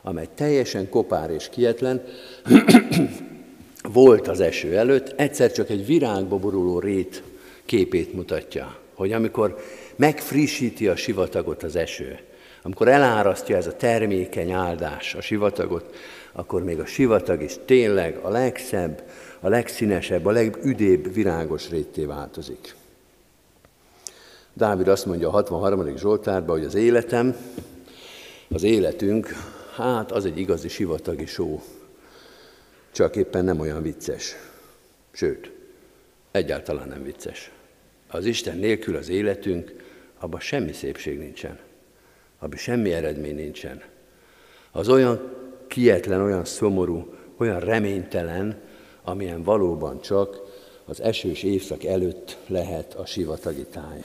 [0.02, 2.04] amely teljesen kopár és kietlen,
[3.92, 7.22] volt az eső előtt, egyszer csak egy virágba boruló rét
[7.64, 9.64] képét mutatja, hogy amikor
[9.96, 12.18] megfrissíti a sivatagot az eső,
[12.62, 15.94] amikor elárasztja ez a termékeny áldás a sivatagot,
[16.32, 19.02] akkor még a sivatag is tényleg a legszebb,
[19.40, 22.74] a legszínesebb, a legüdébb virágos rétté változik.
[24.56, 25.96] Dávid azt mondja a 63.
[25.96, 27.36] Zsoltárban, hogy az életem,
[28.48, 29.28] az életünk,
[29.76, 31.62] hát az egy igazi sivatagi só,
[32.92, 34.34] csak éppen nem olyan vicces.
[35.12, 35.50] Sőt,
[36.30, 37.50] egyáltalán nem vicces.
[38.08, 39.74] Az Isten nélkül az életünk,
[40.18, 41.58] abban semmi szépség nincsen.
[42.38, 43.82] Abban semmi eredmény nincsen.
[44.70, 45.32] Az olyan
[45.66, 48.60] kietlen, olyan szomorú, olyan reménytelen,
[49.02, 50.40] amilyen valóban csak
[50.84, 54.04] az esős évszak előtt lehet a sivatagi táj.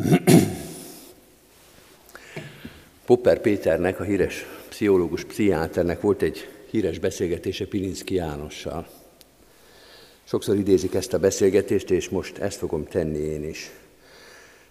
[3.06, 8.88] Popper Péternek, a híres pszichológus, pszichiáternek volt egy híres beszélgetése Pilinszki Jánossal.
[10.24, 13.70] Sokszor idézik ezt a beszélgetést, és most ezt fogom tenni én is.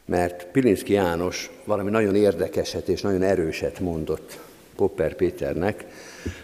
[0.06, 4.40] Mert Pilinszki János valami nagyon érdekeset és nagyon erőset mondott
[4.76, 5.86] Popper Péternek,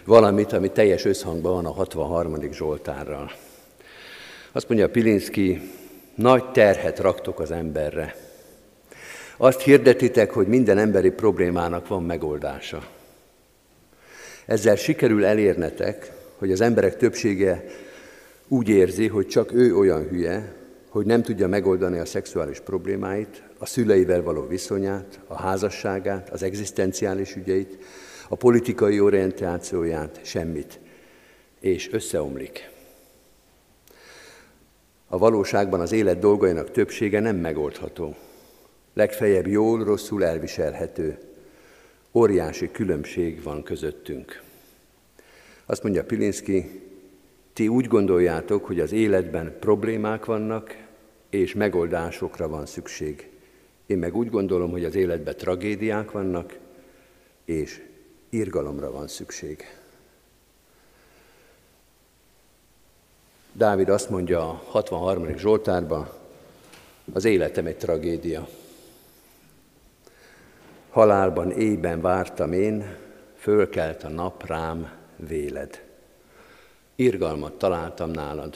[0.04, 2.52] valamit, ami teljes összhangban van a 63.
[2.52, 3.32] Zsoltárral.
[4.52, 5.62] Azt mondja Pilinszki,
[6.16, 8.25] nagy terhet raktok az emberre.
[9.38, 12.88] Azt hirdetitek, hogy minden emberi problémának van megoldása.
[14.46, 17.66] Ezzel sikerül elérnetek, hogy az emberek többsége
[18.48, 20.54] úgy érzi, hogy csak ő olyan hülye,
[20.90, 27.36] hogy nem tudja megoldani a szexuális problémáit, a szüleivel való viszonyát, a házasságát, az egzisztenciális
[27.36, 27.78] ügyeit,
[28.30, 30.80] a politikai orientációját, semmit,
[31.60, 32.70] és összeomlik.
[35.08, 38.16] A valóságban az élet dolgainak többsége nem megoldható.
[38.96, 41.18] Legfeljebb jól, rosszul elviselhető.
[42.14, 44.42] Óriási különbség van közöttünk.
[45.66, 46.82] Azt mondja Pilinszki,
[47.54, 50.78] ti úgy gondoljátok, hogy az életben problémák vannak,
[51.30, 53.30] és megoldásokra van szükség.
[53.86, 56.58] Én meg úgy gondolom, hogy az életben tragédiák vannak,
[57.46, 57.82] és
[58.30, 59.64] irgalomra van szükség.
[63.52, 65.38] Dávid azt mondja a 63.
[65.38, 66.10] Zsoltárban,
[67.14, 68.48] az életem egy tragédia.
[70.96, 72.96] Halálban éjben vártam én,
[73.38, 75.84] fölkelt a nap rám véled.
[76.96, 78.56] Irgalmat találtam nálad.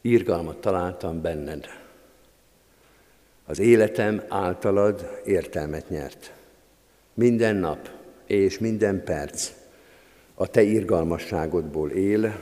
[0.00, 1.66] Irgalmat találtam benned.
[3.44, 6.32] Az életem általad értelmet nyert.
[7.14, 7.88] Minden nap
[8.26, 9.52] és minden perc
[10.34, 12.36] a te irgalmasságodból él,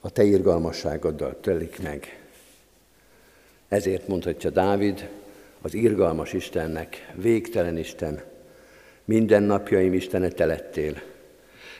[0.00, 2.22] a te irgalmasságoddal telik meg.
[3.68, 5.08] Ezért mondhatja Dávid,
[5.68, 8.22] az irgalmas Istennek, végtelen Isten,
[9.04, 11.02] minden napjaim Istene te lettél.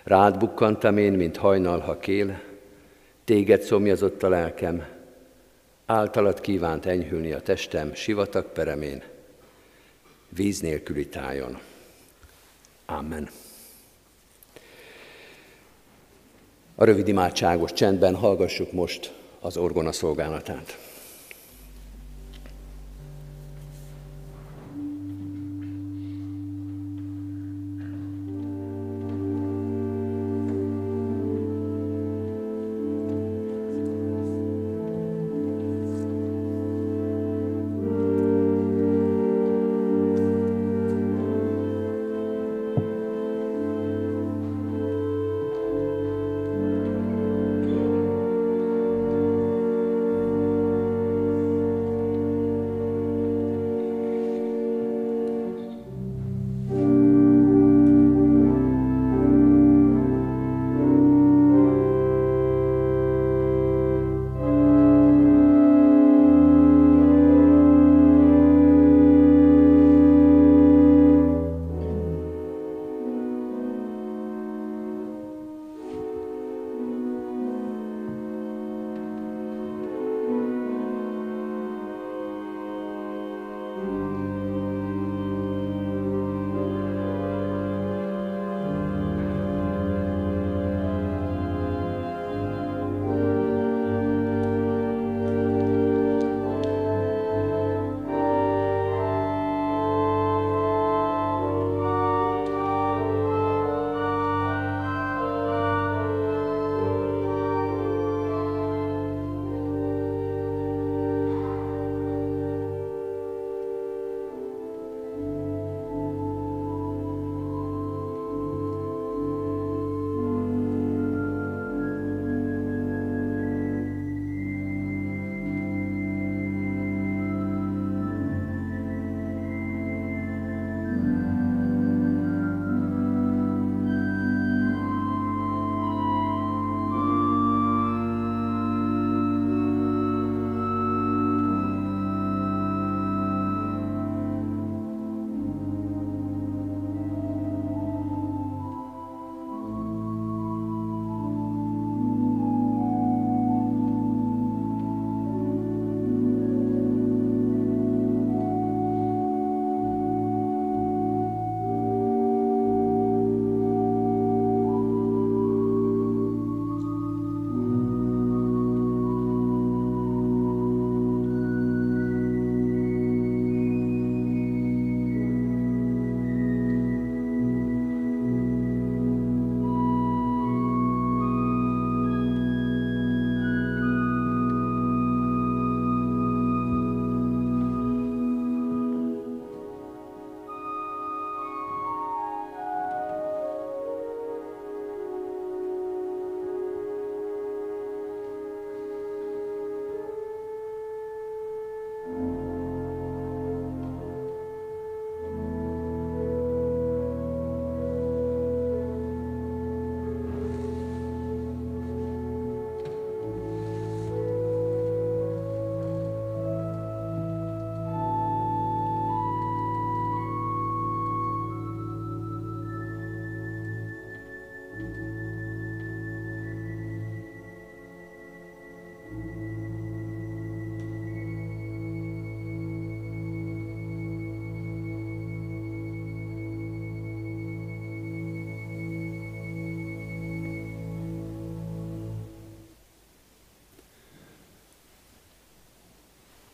[0.05, 2.41] Rád bukkantam én, mint hajnal, ha kél,
[3.25, 4.87] téged szomjazott a lelkem,
[5.87, 9.03] általad kívánt enyhülni a testem sivatag peremén,
[10.29, 11.59] víz nélküli tájon.
[12.87, 13.29] Amen.
[16.75, 20.88] A rövid imádságos csendben hallgassuk most az orgona szolgálatát.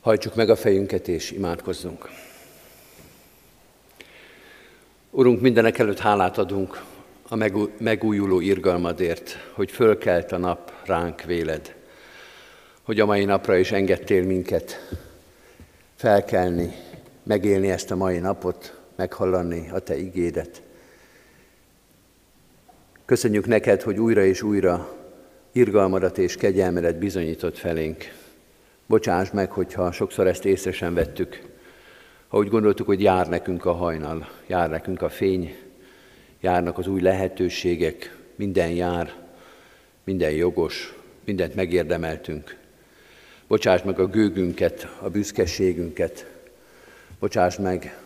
[0.04, 2.08] Hajtsuk meg a fejünket és imádkozzunk.
[5.10, 6.82] Urunk, mindenek előtt hálát adunk
[7.28, 7.36] a
[7.78, 11.74] megújuló irgalmadért, hogy fölkelt a nap ránk véled,
[12.82, 14.88] hogy a mai napra is engedtél minket
[15.94, 16.74] felkelni,
[17.22, 20.62] megélni ezt a mai napot, meghallani a Te igédet.
[23.04, 24.94] Köszönjük neked, hogy újra és újra
[25.52, 28.22] irgalmadat és kegyelmedet bizonyított felénk.
[28.86, 31.42] Bocsáss meg, hogyha sokszor ezt észre sem vettük,
[32.28, 35.56] ha úgy gondoltuk, hogy jár nekünk a hajnal, jár nekünk a fény,
[36.40, 39.14] járnak az új lehetőségek, minden jár,
[40.04, 42.56] minden jogos, mindent megérdemeltünk.
[43.46, 46.26] Bocsáss meg a gőgünket, a büszkeségünket,
[47.18, 47.98] bocsáss meg,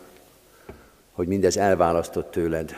[1.13, 2.75] hogy mindez elválasztott tőled.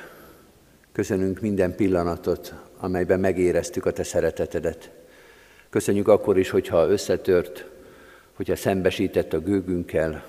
[0.92, 4.90] Köszönünk minden pillanatot, amelyben megéreztük a te szeretetedet.
[5.70, 7.66] Köszönjük akkor is, hogyha összetört,
[8.40, 10.24] hogyha szembesített a gőgünkkel,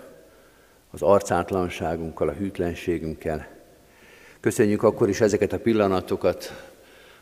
[0.91, 3.47] az arcátlanságunkkal, a hűtlenségünkkel.
[4.39, 6.69] Köszönjük akkor is ezeket a pillanatokat,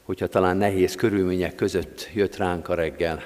[0.04, 3.24] hogyha talán nehéz körülmények között jött ránk a reggel,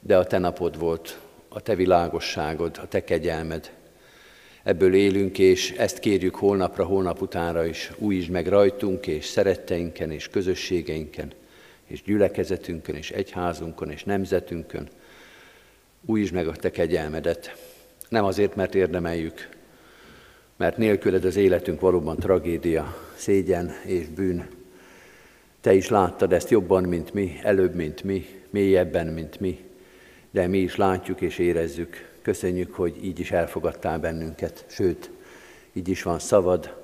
[0.00, 1.18] de a te napod volt,
[1.48, 3.72] a te világosságod, a te kegyelmed.
[4.62, 7.90] Ebből élünk, és ezt kérjük holnapra, holnap utánra is.
[7.98, 11.32] Újítsd meg rajtunk, és szeretteinken, és közösségeinken,
[11.86, 14.88] és gyülekezetünkön, és egyházunkon, és nemzetünkön.
[16.06, 17.56] Újítsd meg a te kegyelmedet.
[18.08, 19.48] Nem azért, mert érdemeljük,
[20.56, 24.48] mert nélküled az életünk valóban tragédia, szégyen és bűn.
[25.60, 29.64] Te is láttad ezt jobban, mint mi, előbb, mint mi, mélyebben, mint mi,
[30.30, 32.10] de mi is látjuk és érezzük.
[32.22, 35.10] Köszönjük, hogy így is elfogadtál bennünket, sőt,
[35.72, 36.76] így is van szavad,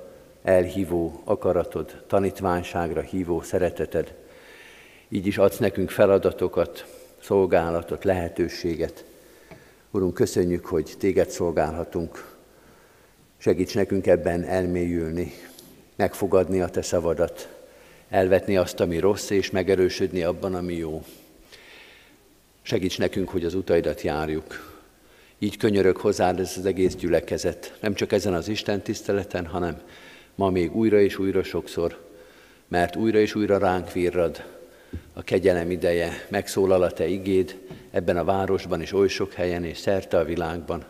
[0.43, 4.15] elhívó akaratod, tanítványságra hívó szereteted.
[5.09, 6.98] Így is adsz nekünk feladatokat,
[7.29, 9.05] szolgálatot, lehetőséget.
[9.91, 12.37] Urunk, köszönjük, hogy téged szolgálhatunk.
[13.39, 15.33] Segíts nekünk ebben elmélyülni,
[15.97, 17.49] megfogadni a te szavadat,
[18.09, 21.05] elvetni azt, ami rossz, és megerősödni abban, ami jó.
[22.63, 24.79] Segíts nekünk, hogy az utaidat járjuk.
[25.39, 29.81] Így könyörög hozzád ez az egész gyülekezet, nem csak ezen az Isten tiszteleten, hanem
[30.35, 31.99] ma még újra és újra sokszor,
[32.69, 34.58] mert újra és újra ránk virrad
[35.13, 37.59] a kegyelem ideje, megszólal a Te igéd
[37.91, 40.85] ebben a városban és oly sok helyen és szerte a világban.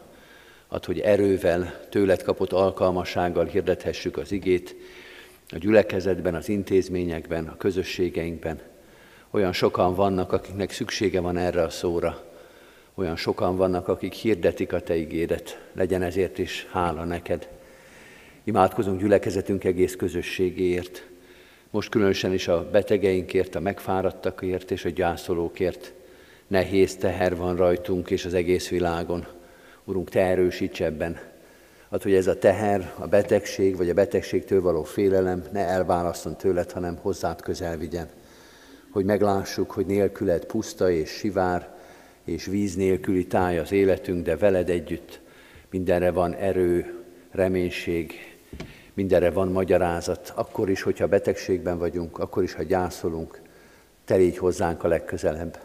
[0.68, 4.76] Ad, hogy erővel, tőled kapott alkalmassággal hirdethessük az igét
[5.50, 8.60] a gyülekezetben, az intézményekben, a közösségeinkben.
[9.30, 12.24] Olyan sokan vannak, akiknek szüksége van erre a szóra.
[12.94, 15.60] Olyan sokan vannak, akik hirdetik a Te igédet.
[15.72, 17.48] Legyen ezért is hála neked.
[18.44, 21.06] Imádkozunk gyülekezetünk egész közösségéért,
[21.70, 25.92] most különösen is a betegeinkért, a megfáradtakért és a gyászolókért.
[26.46, 29.26] Nehéz teher van rajtunk és az egész világon.
[29.84, 31.20] Urunk, Te erősíts ebben.
[31.90, 36.72] Hát, hogy ez a teher, a betegség vagy a betegségtől való félelem ne elválaszton tőled,
[36.72, 38.08] hanem hozzád közel vigyen.
[38.90, 41.76] Hogy meglássuk, hogy nélküled puszta és sivár,
[42.24, 45.20] és víz nélküli táj az életünk, de veled együtt
[45.70, 46.94] mindenre van erő,
[47.30, 48.27] reménység,
[48.98, 53.40] mindenre van magyarázat, akkor is, hogyha betegségben vagyunk, akkor is, ha gyászolunk,
[54.04, 55.58] te légy hozzánk a legközelebb.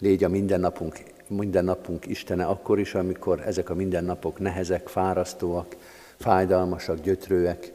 [0.00, 0.98] Légy a mindennapunk,
[1.28, 5.76] mindennapunk Istene akkor is, amikor ezek a mindennapok nehezek, fárasztóak,
[6.16, 7.72] fájdalmasak, gyötrőek.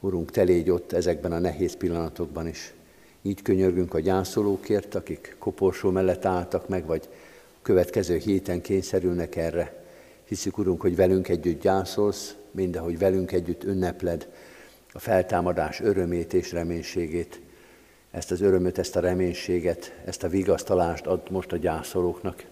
[0.00, 2.74] Urunk, te légy ott ezekben a nehéz pillanatokban is.
[3.22, 7.08] Így könyörgünk a gyászolókért, akik koporsó mellett álltak meg, vagy
[7.62, 9.84] következő héten kényszerülnek erre.
[10.24, 14.28] Hiszük, Urunk, hogy velünk együtt gyászolsz, mindahogy velünk együtt ünnepled
[14.92, 17.40] a feltámadás örömét és reménységét.
[18.10, 22.44] Ezt az örömöt, ezt a reménységet, ezt a vigasztalást ad most a gyászolóknak.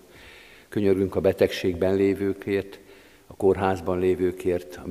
[0.68, 2.80] Könyörgünk a betegségben lévőkért,
[3.26, 4.88] a kórházban lévőkért, a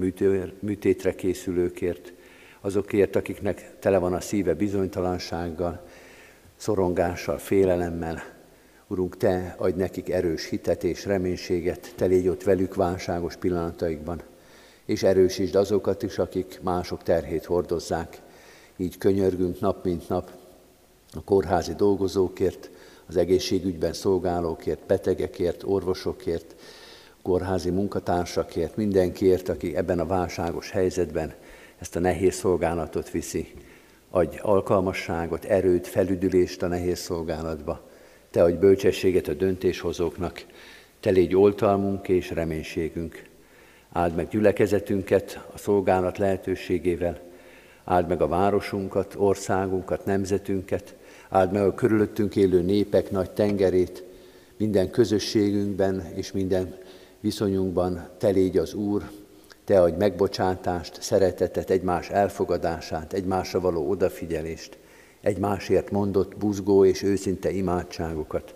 [0.59, 2.13] műtétre készülőkért,
[2.61, 5.87] azokért, akiknek tele van a szíve bizonytalansággal,
[6.55, 8.23] szorongással, félelemmel.
[8.87, 14.21] Urunk, Te adj nekik erős hitet és reménységet, Te légy ott velük válságos pillanataikban
[14.85, 18.21] és erősítsd azokat is, akik mások terhét hordozzák.
[18.77, 20.31] Így könyörgünk nap mint nap
[21.13, 22.69] a kórházi dolgozókért,
[23.07, 26.55] az egészségügyben szolgálókért, betegekért, orvosokért,
[27.21, 31.33] kórházi munkatársakért, mindenkiért, aki ebben a válságos helyzetben
[31.79, 33.53] ezt a nehéz szolgálatot viszi.
[34.09, 37.81] Adj alkalmasságot, erőt, felüdülést a nehéz szolgálatba.
[38.29, 40.45] Te adj bölcsességet a döntéshozóknak.
[40.99, 43.31] Te légy oltalmunk és reménységünk.
[43.95, 47.19] Áld meg gyülekezetünket a szolgálat lehetőségével,
[47.83, 50.95] áld meg a városunkat, országunkat, nemzetünket,
[51.29, 54.03] áld meg a körülöttünk élő népek nagy tengerét,
[54.57, 56.75] minden közösségünkben és minden
[57.19, 59.09] viszonyunkban te légy az Úr,
[59.63, 64.77] te adj megbocsátást, szeretetet, egymás elfogadását, egymásra való odafigyelést,
[65.21, 68.55] egymásért mondott buzgó és őszinte imádságokat.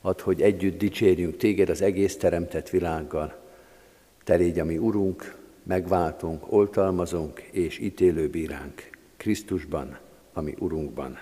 [0.00, 3.46] Add, hogy együtt dicsérjünk téged az egész teremtett világgal.
[4.28, 8.90] Te légy a mi Urunk, megváltunk, oltalmazunk és ítélő bíránk.
[9.16, 9.98] Krisztusban,
[10.32, 11.18] ami Urunkban.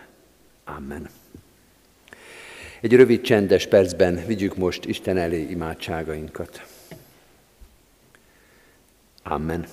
[0.65, 1.09] Amen.
[2.81, 6.67] Egy rövid csendes percben vigyük most Isten elé imádságainkat.
[9.23, 9.67] Amen.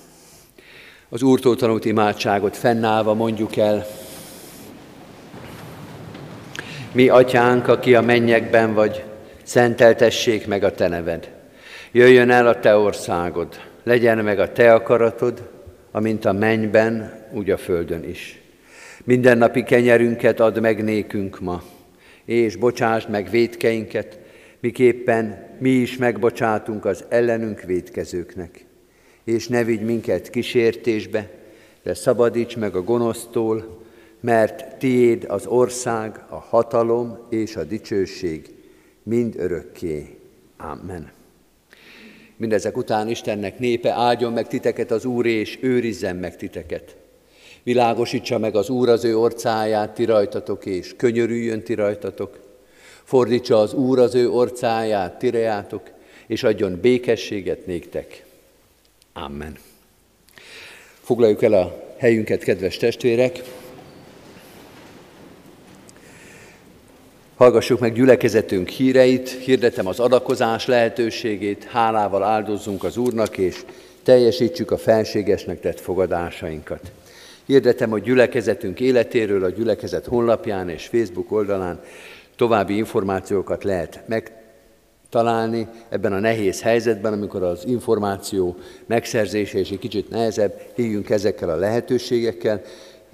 [1.08, 3.86] Az Úrtól tanult imádságot fennállva mondjuk el,
[6.92, 9.04] mi atyánk, aki a mennyekben vagy,
[9.42, 11.33] szenteltessék meg a te neved.
[11.96, 15.50] Jöjjön el a te országod, legyen meg a te akaratod,
[15.90, 18.40] amint a mennyben, úgy a földön is.
[19.04, 21.62] Mindennapi kenyerünket add meg nékünk ma,
[22.24, 24.18] és bocsásd meg védkeinket,
[24.60, 28.64] miképpen mi is megbocsátunk az ellenünk védkezőknek.
[29.24, 31.30] És ne vigy minket kísértésbe,
[31.82, 33.84] de szabadíts meg a gonosztól,
[34.20, 38.54] mert tiéd az ország, a hatalom és a dicsőség
[39.02, 40.18] mind örökké.
[40.56, 41.13] Amen.
[42.36, 46.96] Mindezek után Istennek népe áldjon meg titeket az Úr, és őrizzen meg titeket.
[47.62, 52.38] Világosítsa meg az Úr az ő orcáját ti rajtatok, és könyörüljön ti rajtatok.
[53.04, 55.90] Fordítsa az Úr az ő orcáját ti rejátok,
[56.26, 58.24] és adjon békességet néktek.
[59.12, 59.56] Amen.
[61.00, 63.42] Foglaljuk el a helyünket, kedves testvérek.
[67.36, 73.64] Hallgassuk meg gyülekezetünk híreit, hirdetem az adakozás lehetőségét, hálával áldozzunk az Úrnak, és
[74.02, 76.92] teljesítsük a felségesnek tett fogadásainkat.
[77.46, 81.80] Hirdetem, hogy gyülekezetünk életéről a gyülekezet honlapján és Facebook oldalán.
[82.36, 88.56] További információkat lehet megtalálni ebben a nehéz helyzetben, amikor az információ
[88.86, 92.62] megszerzése és egy kicsit nehezebb, hívjunk ezekkel a lehetőségekkel,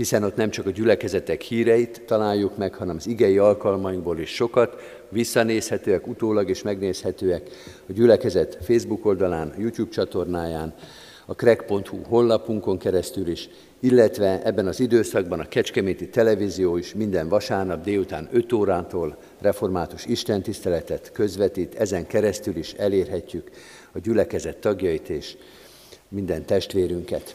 [0.01, 4.77] hiszen ott nem csak a gyülekezetek híreit találjuk meg, hanem az igei alkalmainkból is sokat,
[5.09, 7.51] visszanézhetőek, utólag is megnézhetőek
[7.89, 10.75] a gyülekezet Facebook oldalán, YouTube csatornáján,
[11.27, 13.49] a krek.hu honlapunkon keresztül is,
[13.81, 21.11] illetve ebben az időszakban a Kecskeméti Televízió is minden vasárnap délután 5 órától református istentiszteletet
[21.13, 23.51] közvetít, ezen keresztül is elérhetjük
[23.93, 25.37] a gyülekezet tagjait és
[26.09, 27.35] minden testvérünket.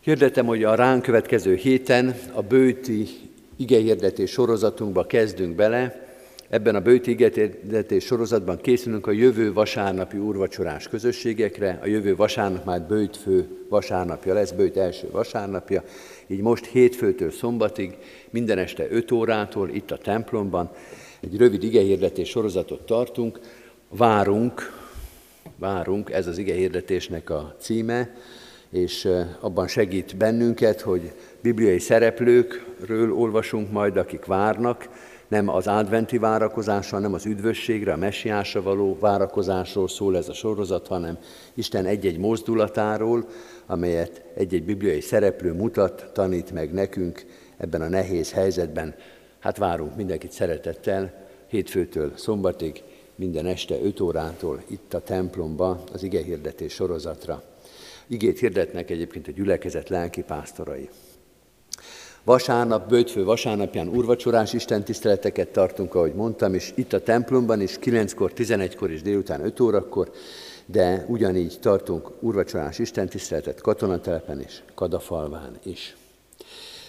[0.00, 3.08] Hirdetem, hogy a ránk következő héten a bőti
[3.56, 6.08] igehirdetés sorozatunkba kezdünk bele.
[6.48, 11.78] Ebben a bőti igehirdetés sorozatban készülünk a jövő vasárnapi úrvacsorás közösségekre.
[11.82, 15.84] A jövő vasárnap már bőt fő vasárnapja lesz, bőt első vasárnapja.
[16.26, 17.96] Így most hétfőtől szombatig,
[18.30, 20.70] minden este 5 órától itt a templomban
[21.20, 23.40] egy rövid igehirdetés sorozatot tartunk.
[23.88, 24.72] Várunk,
[25.56, 28.14] várunk, ez az igehirdetésnek a címe,
[28.70, 29.08] és
[29.40, 34.88] abban segít bennünket, hogy bibliai szereplőkről olvasunk majd, akik várnak,
[35.28, 40.86] nem az adventi várakozásra, nem az üdvösségre, a messiásra való várakozásról szól ez a sorozat,
[40.86, 41.18] hanem
[41.54, 43.28] Isten egy-egy mozdulatáról,
[43.66, 48.94] amelyet egy-egy bibliai szereplő mutat, tanít meg nekünk ebben a nehéz helyzetben.
[49.38, 52.82] Hát várunk mindenkit szeretettel, hétfőtől szombatig,
[53.14, 57.42] minden este 5 órától itt a templomba az igehirdetés sorozatra.
[58.10, 60.88] Igét hirdetnek egyébként a gyülekezet lelkipásztorai.
[62.24, 68.90] Vasárnap, bőtfő vasárnapján urvacsorás istentiszteleteket tartunk, ahogy mondtam, és itt a templomban is 9-kor, 11-kor
[68.90, 70.10] és délután 5 órakor,
[70.66, 75.96] de ugyanígy tartunk urvacsorás istentiszteletet katonatelepen és Kadafalván is.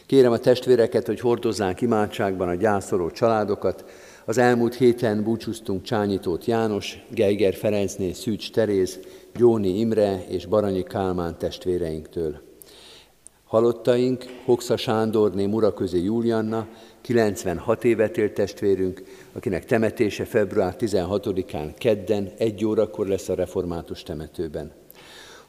[0.06, 3.86] Kérem a testvéreket, hogy hordozzák imádságban a gyászoló családokat.
[4.26, 9.00] Az elmúlt héten búcsúztunk Csányitót János, Geiger Ferencné, Szűcs Teréz,
[9.36, 12.42] Gyóni Imre és Baranyi Kálmán testvéreinktől.
[13.46, 16.68] Halottaink Hoxa Sándorné Muraközi Julianna,
[17.02, 19.04] 96 évet élt testvérünk,
[19.34, 24.72] akinek temetése február 16-án kedden, egy órakor lesz a református temetőben.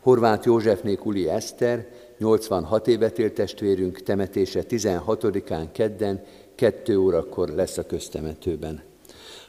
[0.00, 6.22] Horváth Józsefné Kuli Eszter, 86 évet élt testvérünk, temetése 16-án kedden,
[6.54, 8.82] 2 órakor lesz a köztemetőben.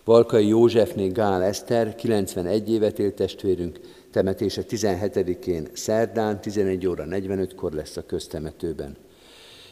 [0.04, 3.80] Valkai Józsefné Gál Eszter, 91 évet élt testvérünk,
[4.14, 8.96] temetése 17-én szerdán, 11 óra 45-kor lesz a köztemetőben.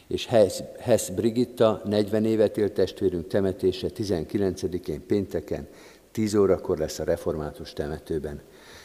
[0.07, 5.67] És Hess, Hess Brigitta, 40 évet élt testvérünk temetése 19-én pénteken,
[6.11, 8.41] 10 órakor lesz a református temetőben.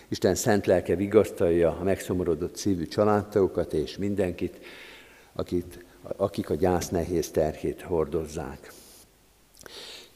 [0.09, 4.59] Isten szent lelke vigasztalja a megszomorodott szívű családtagokat és mindenkit,
[5.33, 5.85] akit,
[6.17, 8.73] akik a gyász nehéz terhét hordozzák.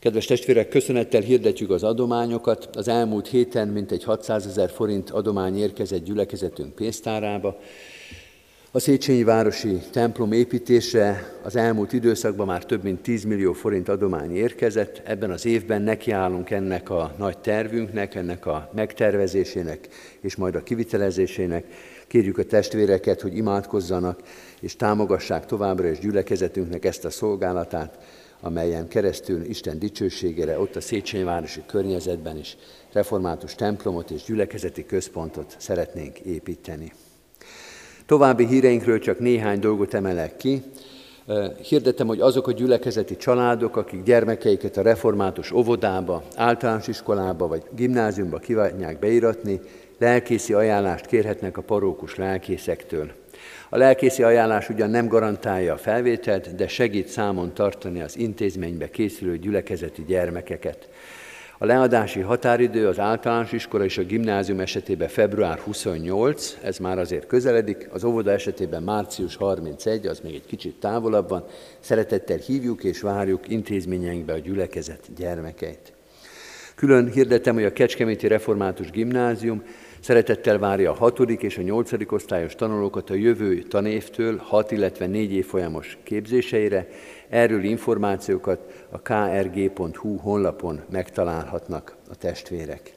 [0.00, 2.76] Kedves testvérek, köszönettel hirdetjük az adományokat.
[2.76, 7.58] Az elmúlt héten mintegy 600 ezer forint adomány érkezett gyülekezetünk pénztárába.
[8.70, 14.36] A Széchenyi Városi templom építése az elmúlt időszakban már több mint 10 millió forint adomány
[14.36, 15.02] érkezett.
[15.04, 19.88] Ebben az évben nekiállunk ennek a nagy tervünknek, ennek a megtervezésének
[20.20, 21.64] és majd a kivitelezésének.
[22.06, 24.20] Kérjük a testvéreket, hogy imádkozzanak
[24.60, 27.98] és támogassák továbbra is gyülekezetünknek ezt a szolgálatát,
[28.40, 32.56] amelyen keresztül Isten dicsőségére ott a Széchenyi városi környezetben is
[32.92, 36.92] református templomot és gyülekezeti központot szeretnénk építeni.
[38.06, 40.62] További híreinkről csak néhány dolgot emelek ki.
[41.62, 48.38] Hirdetem, hogy azok a gyülekezeti családok, akik gyermekeiket a református óvodába, általános iskolába vagy gimnáziumba
[48.38, 49.60] kívánják beiratni,
[49.98, 53.19] lelkészi ajánlást kérhetnek a parókus lelkészektől.
[53.72, 59.38] A lelkészi ajánlás ugyan nem garantálja a felvételt, de segít számon tartani az intézménybe készülő
[59.38, 60.88] gyülekezeti gyermekeket.
[61.58, 67.26] A leadási határidő az általános iskola és a gimnázium esetében február 28, ez már azért
[67.26, 71.44] közeledik, az óvoda esetében március 31, az még egy kicsit távolabb van.
[71.80, 75.92] Szeretettel hívjuk és várjuk intézményeinkbe a gyülekezet gyermekeit.
[76.74, 79.62] Külön hirdetem, hogy a Kecskeméti Református Gimnázium
[80.00, 85.32] Szeretettel várja a hatodik és a nyolcadik osztályos tanulókat a jövő tanévtől 6, illetve 4
[85.32, 86.88] évfolyamos képzéseire.
[87.28, 92.92] Erről információkat a krg.hu honlapon megtalálhatnak a testvérek.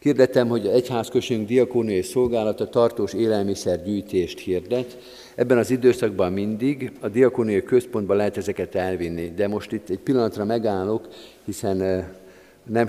[0.00, 4.98] Hirdetem, hogy a egyházközségünk diakóniai szolgálata tartós élelmiszergyűjtést hirdet.
[5.34, 10.44] Ebben az időszakban mindig a diakóniai központban lehet ezeket elvinni, de most itt egy pillanatra
[10.44, 11.08] megállok,
[11.44, 12.06] hiszen
[12.64, 12.88] nem,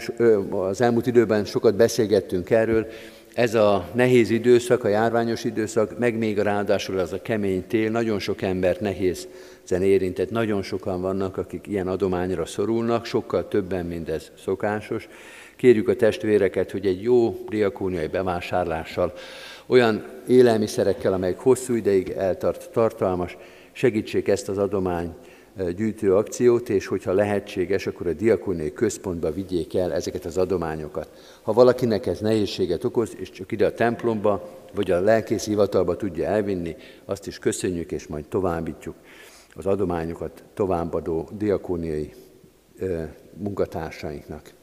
[0.49, 2.87] az elmúlt időben sokat beszélgettünk erről,
[3.35, 8.19] ez a nehéz időszak, a járványos időszak, meg még ráadásul az a kemény tél, nagyon
[8.19, 9.27] sok embert nehéz
[9.65, 15.07] zen érintett, nagyon sokan vannak, akik ilyen adományra szorulnak, sokkal többen, mint ez szokásos.
[15.55, 19.13] Kérjük a testvéreket, hogy egy jó diakóniai bevásárlással,
[19.65, 23.37] olyan élelmiszerekkel, amelyek hosszú ideig eltart, tartalmas,
[23.71, 25.13] segítsék ezt az adomány
[25.75, 31.09] gyűjtő akciót, és hogyha lehetséges, akkor a diakóniai központba vigyék el ezeket az adományokat.
[31.41, 36.25] Ha valakinek ez nehézséget okoz, és csak ide a templomba, vagy a lelkész hivatalba tudja
[36.25, 36.75] elvinni,
[37.05, 38.95] azt is köszönjük, és majd továbbítjuk
[39.55, 42.13] az adományokat továbbadó diakóniai
[43.33, 44.53] munkatársainknak.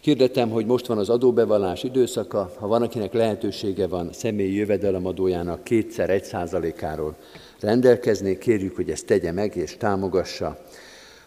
[0.00, 6.10] Hirdetem, hogy most van az adóbevallás időszaka, ha van, akinek lehetősége van személyi jövedelemadójának kétszer
[6.10, 7.16] egy százalékáról
[7.64, 8.38] rendelkezni.
[8.38, 10.58] Kérjük, hogy ezt tegye meg és támogassa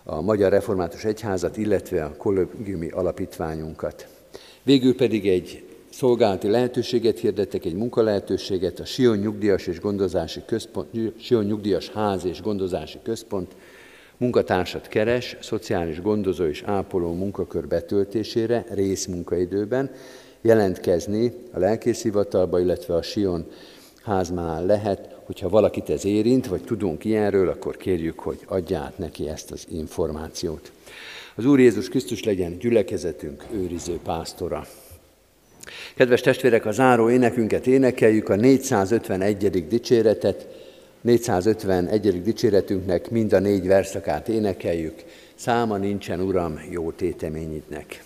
[0.04, 4.08] a Magyar Református Egyházat, illetve a kollégiumi alapítványunkat.
[4.64, 10.88] Végül pedig egy szolgálati lehetőséget hirdettek, egy munkalehetőséget, a Sion Nyugdíjas és Gondozási Központ,
[11.20, 13.56] Sion Nyugdíjas Ház és Gondozási Központ
[14.18, 19.92] munkatársat keres, szociális gondozó és ápoló munkakör betöltésére részmunkaidőben
[20.42, 23.46] jelentkezni a lelkészhivatalba, illetve a Sion
[24.04, 29.30] házmánál lehet, hogyha valakit ez érint, vagy tudunk ilyenről, akkor kérjük, hogy adja át neki
[29.30, 30.72] ezt az információt.
[31.36, 34.68] Az Úr Jézus Krisztus legyen gyülekezetünk őriző pásztora.
[35.96, 39.68] Kedves testvérek, a záró énekünket énekeljük, a 451.
[39.68, 40.48] dicséretet,
[41.02, 42.22] 451.
[42.22, 45.04] dicséretünknek mind a négy verszakát énekeljük.
[45.36, 48.04] Száma nincsen, Uram, jó téteményidnek.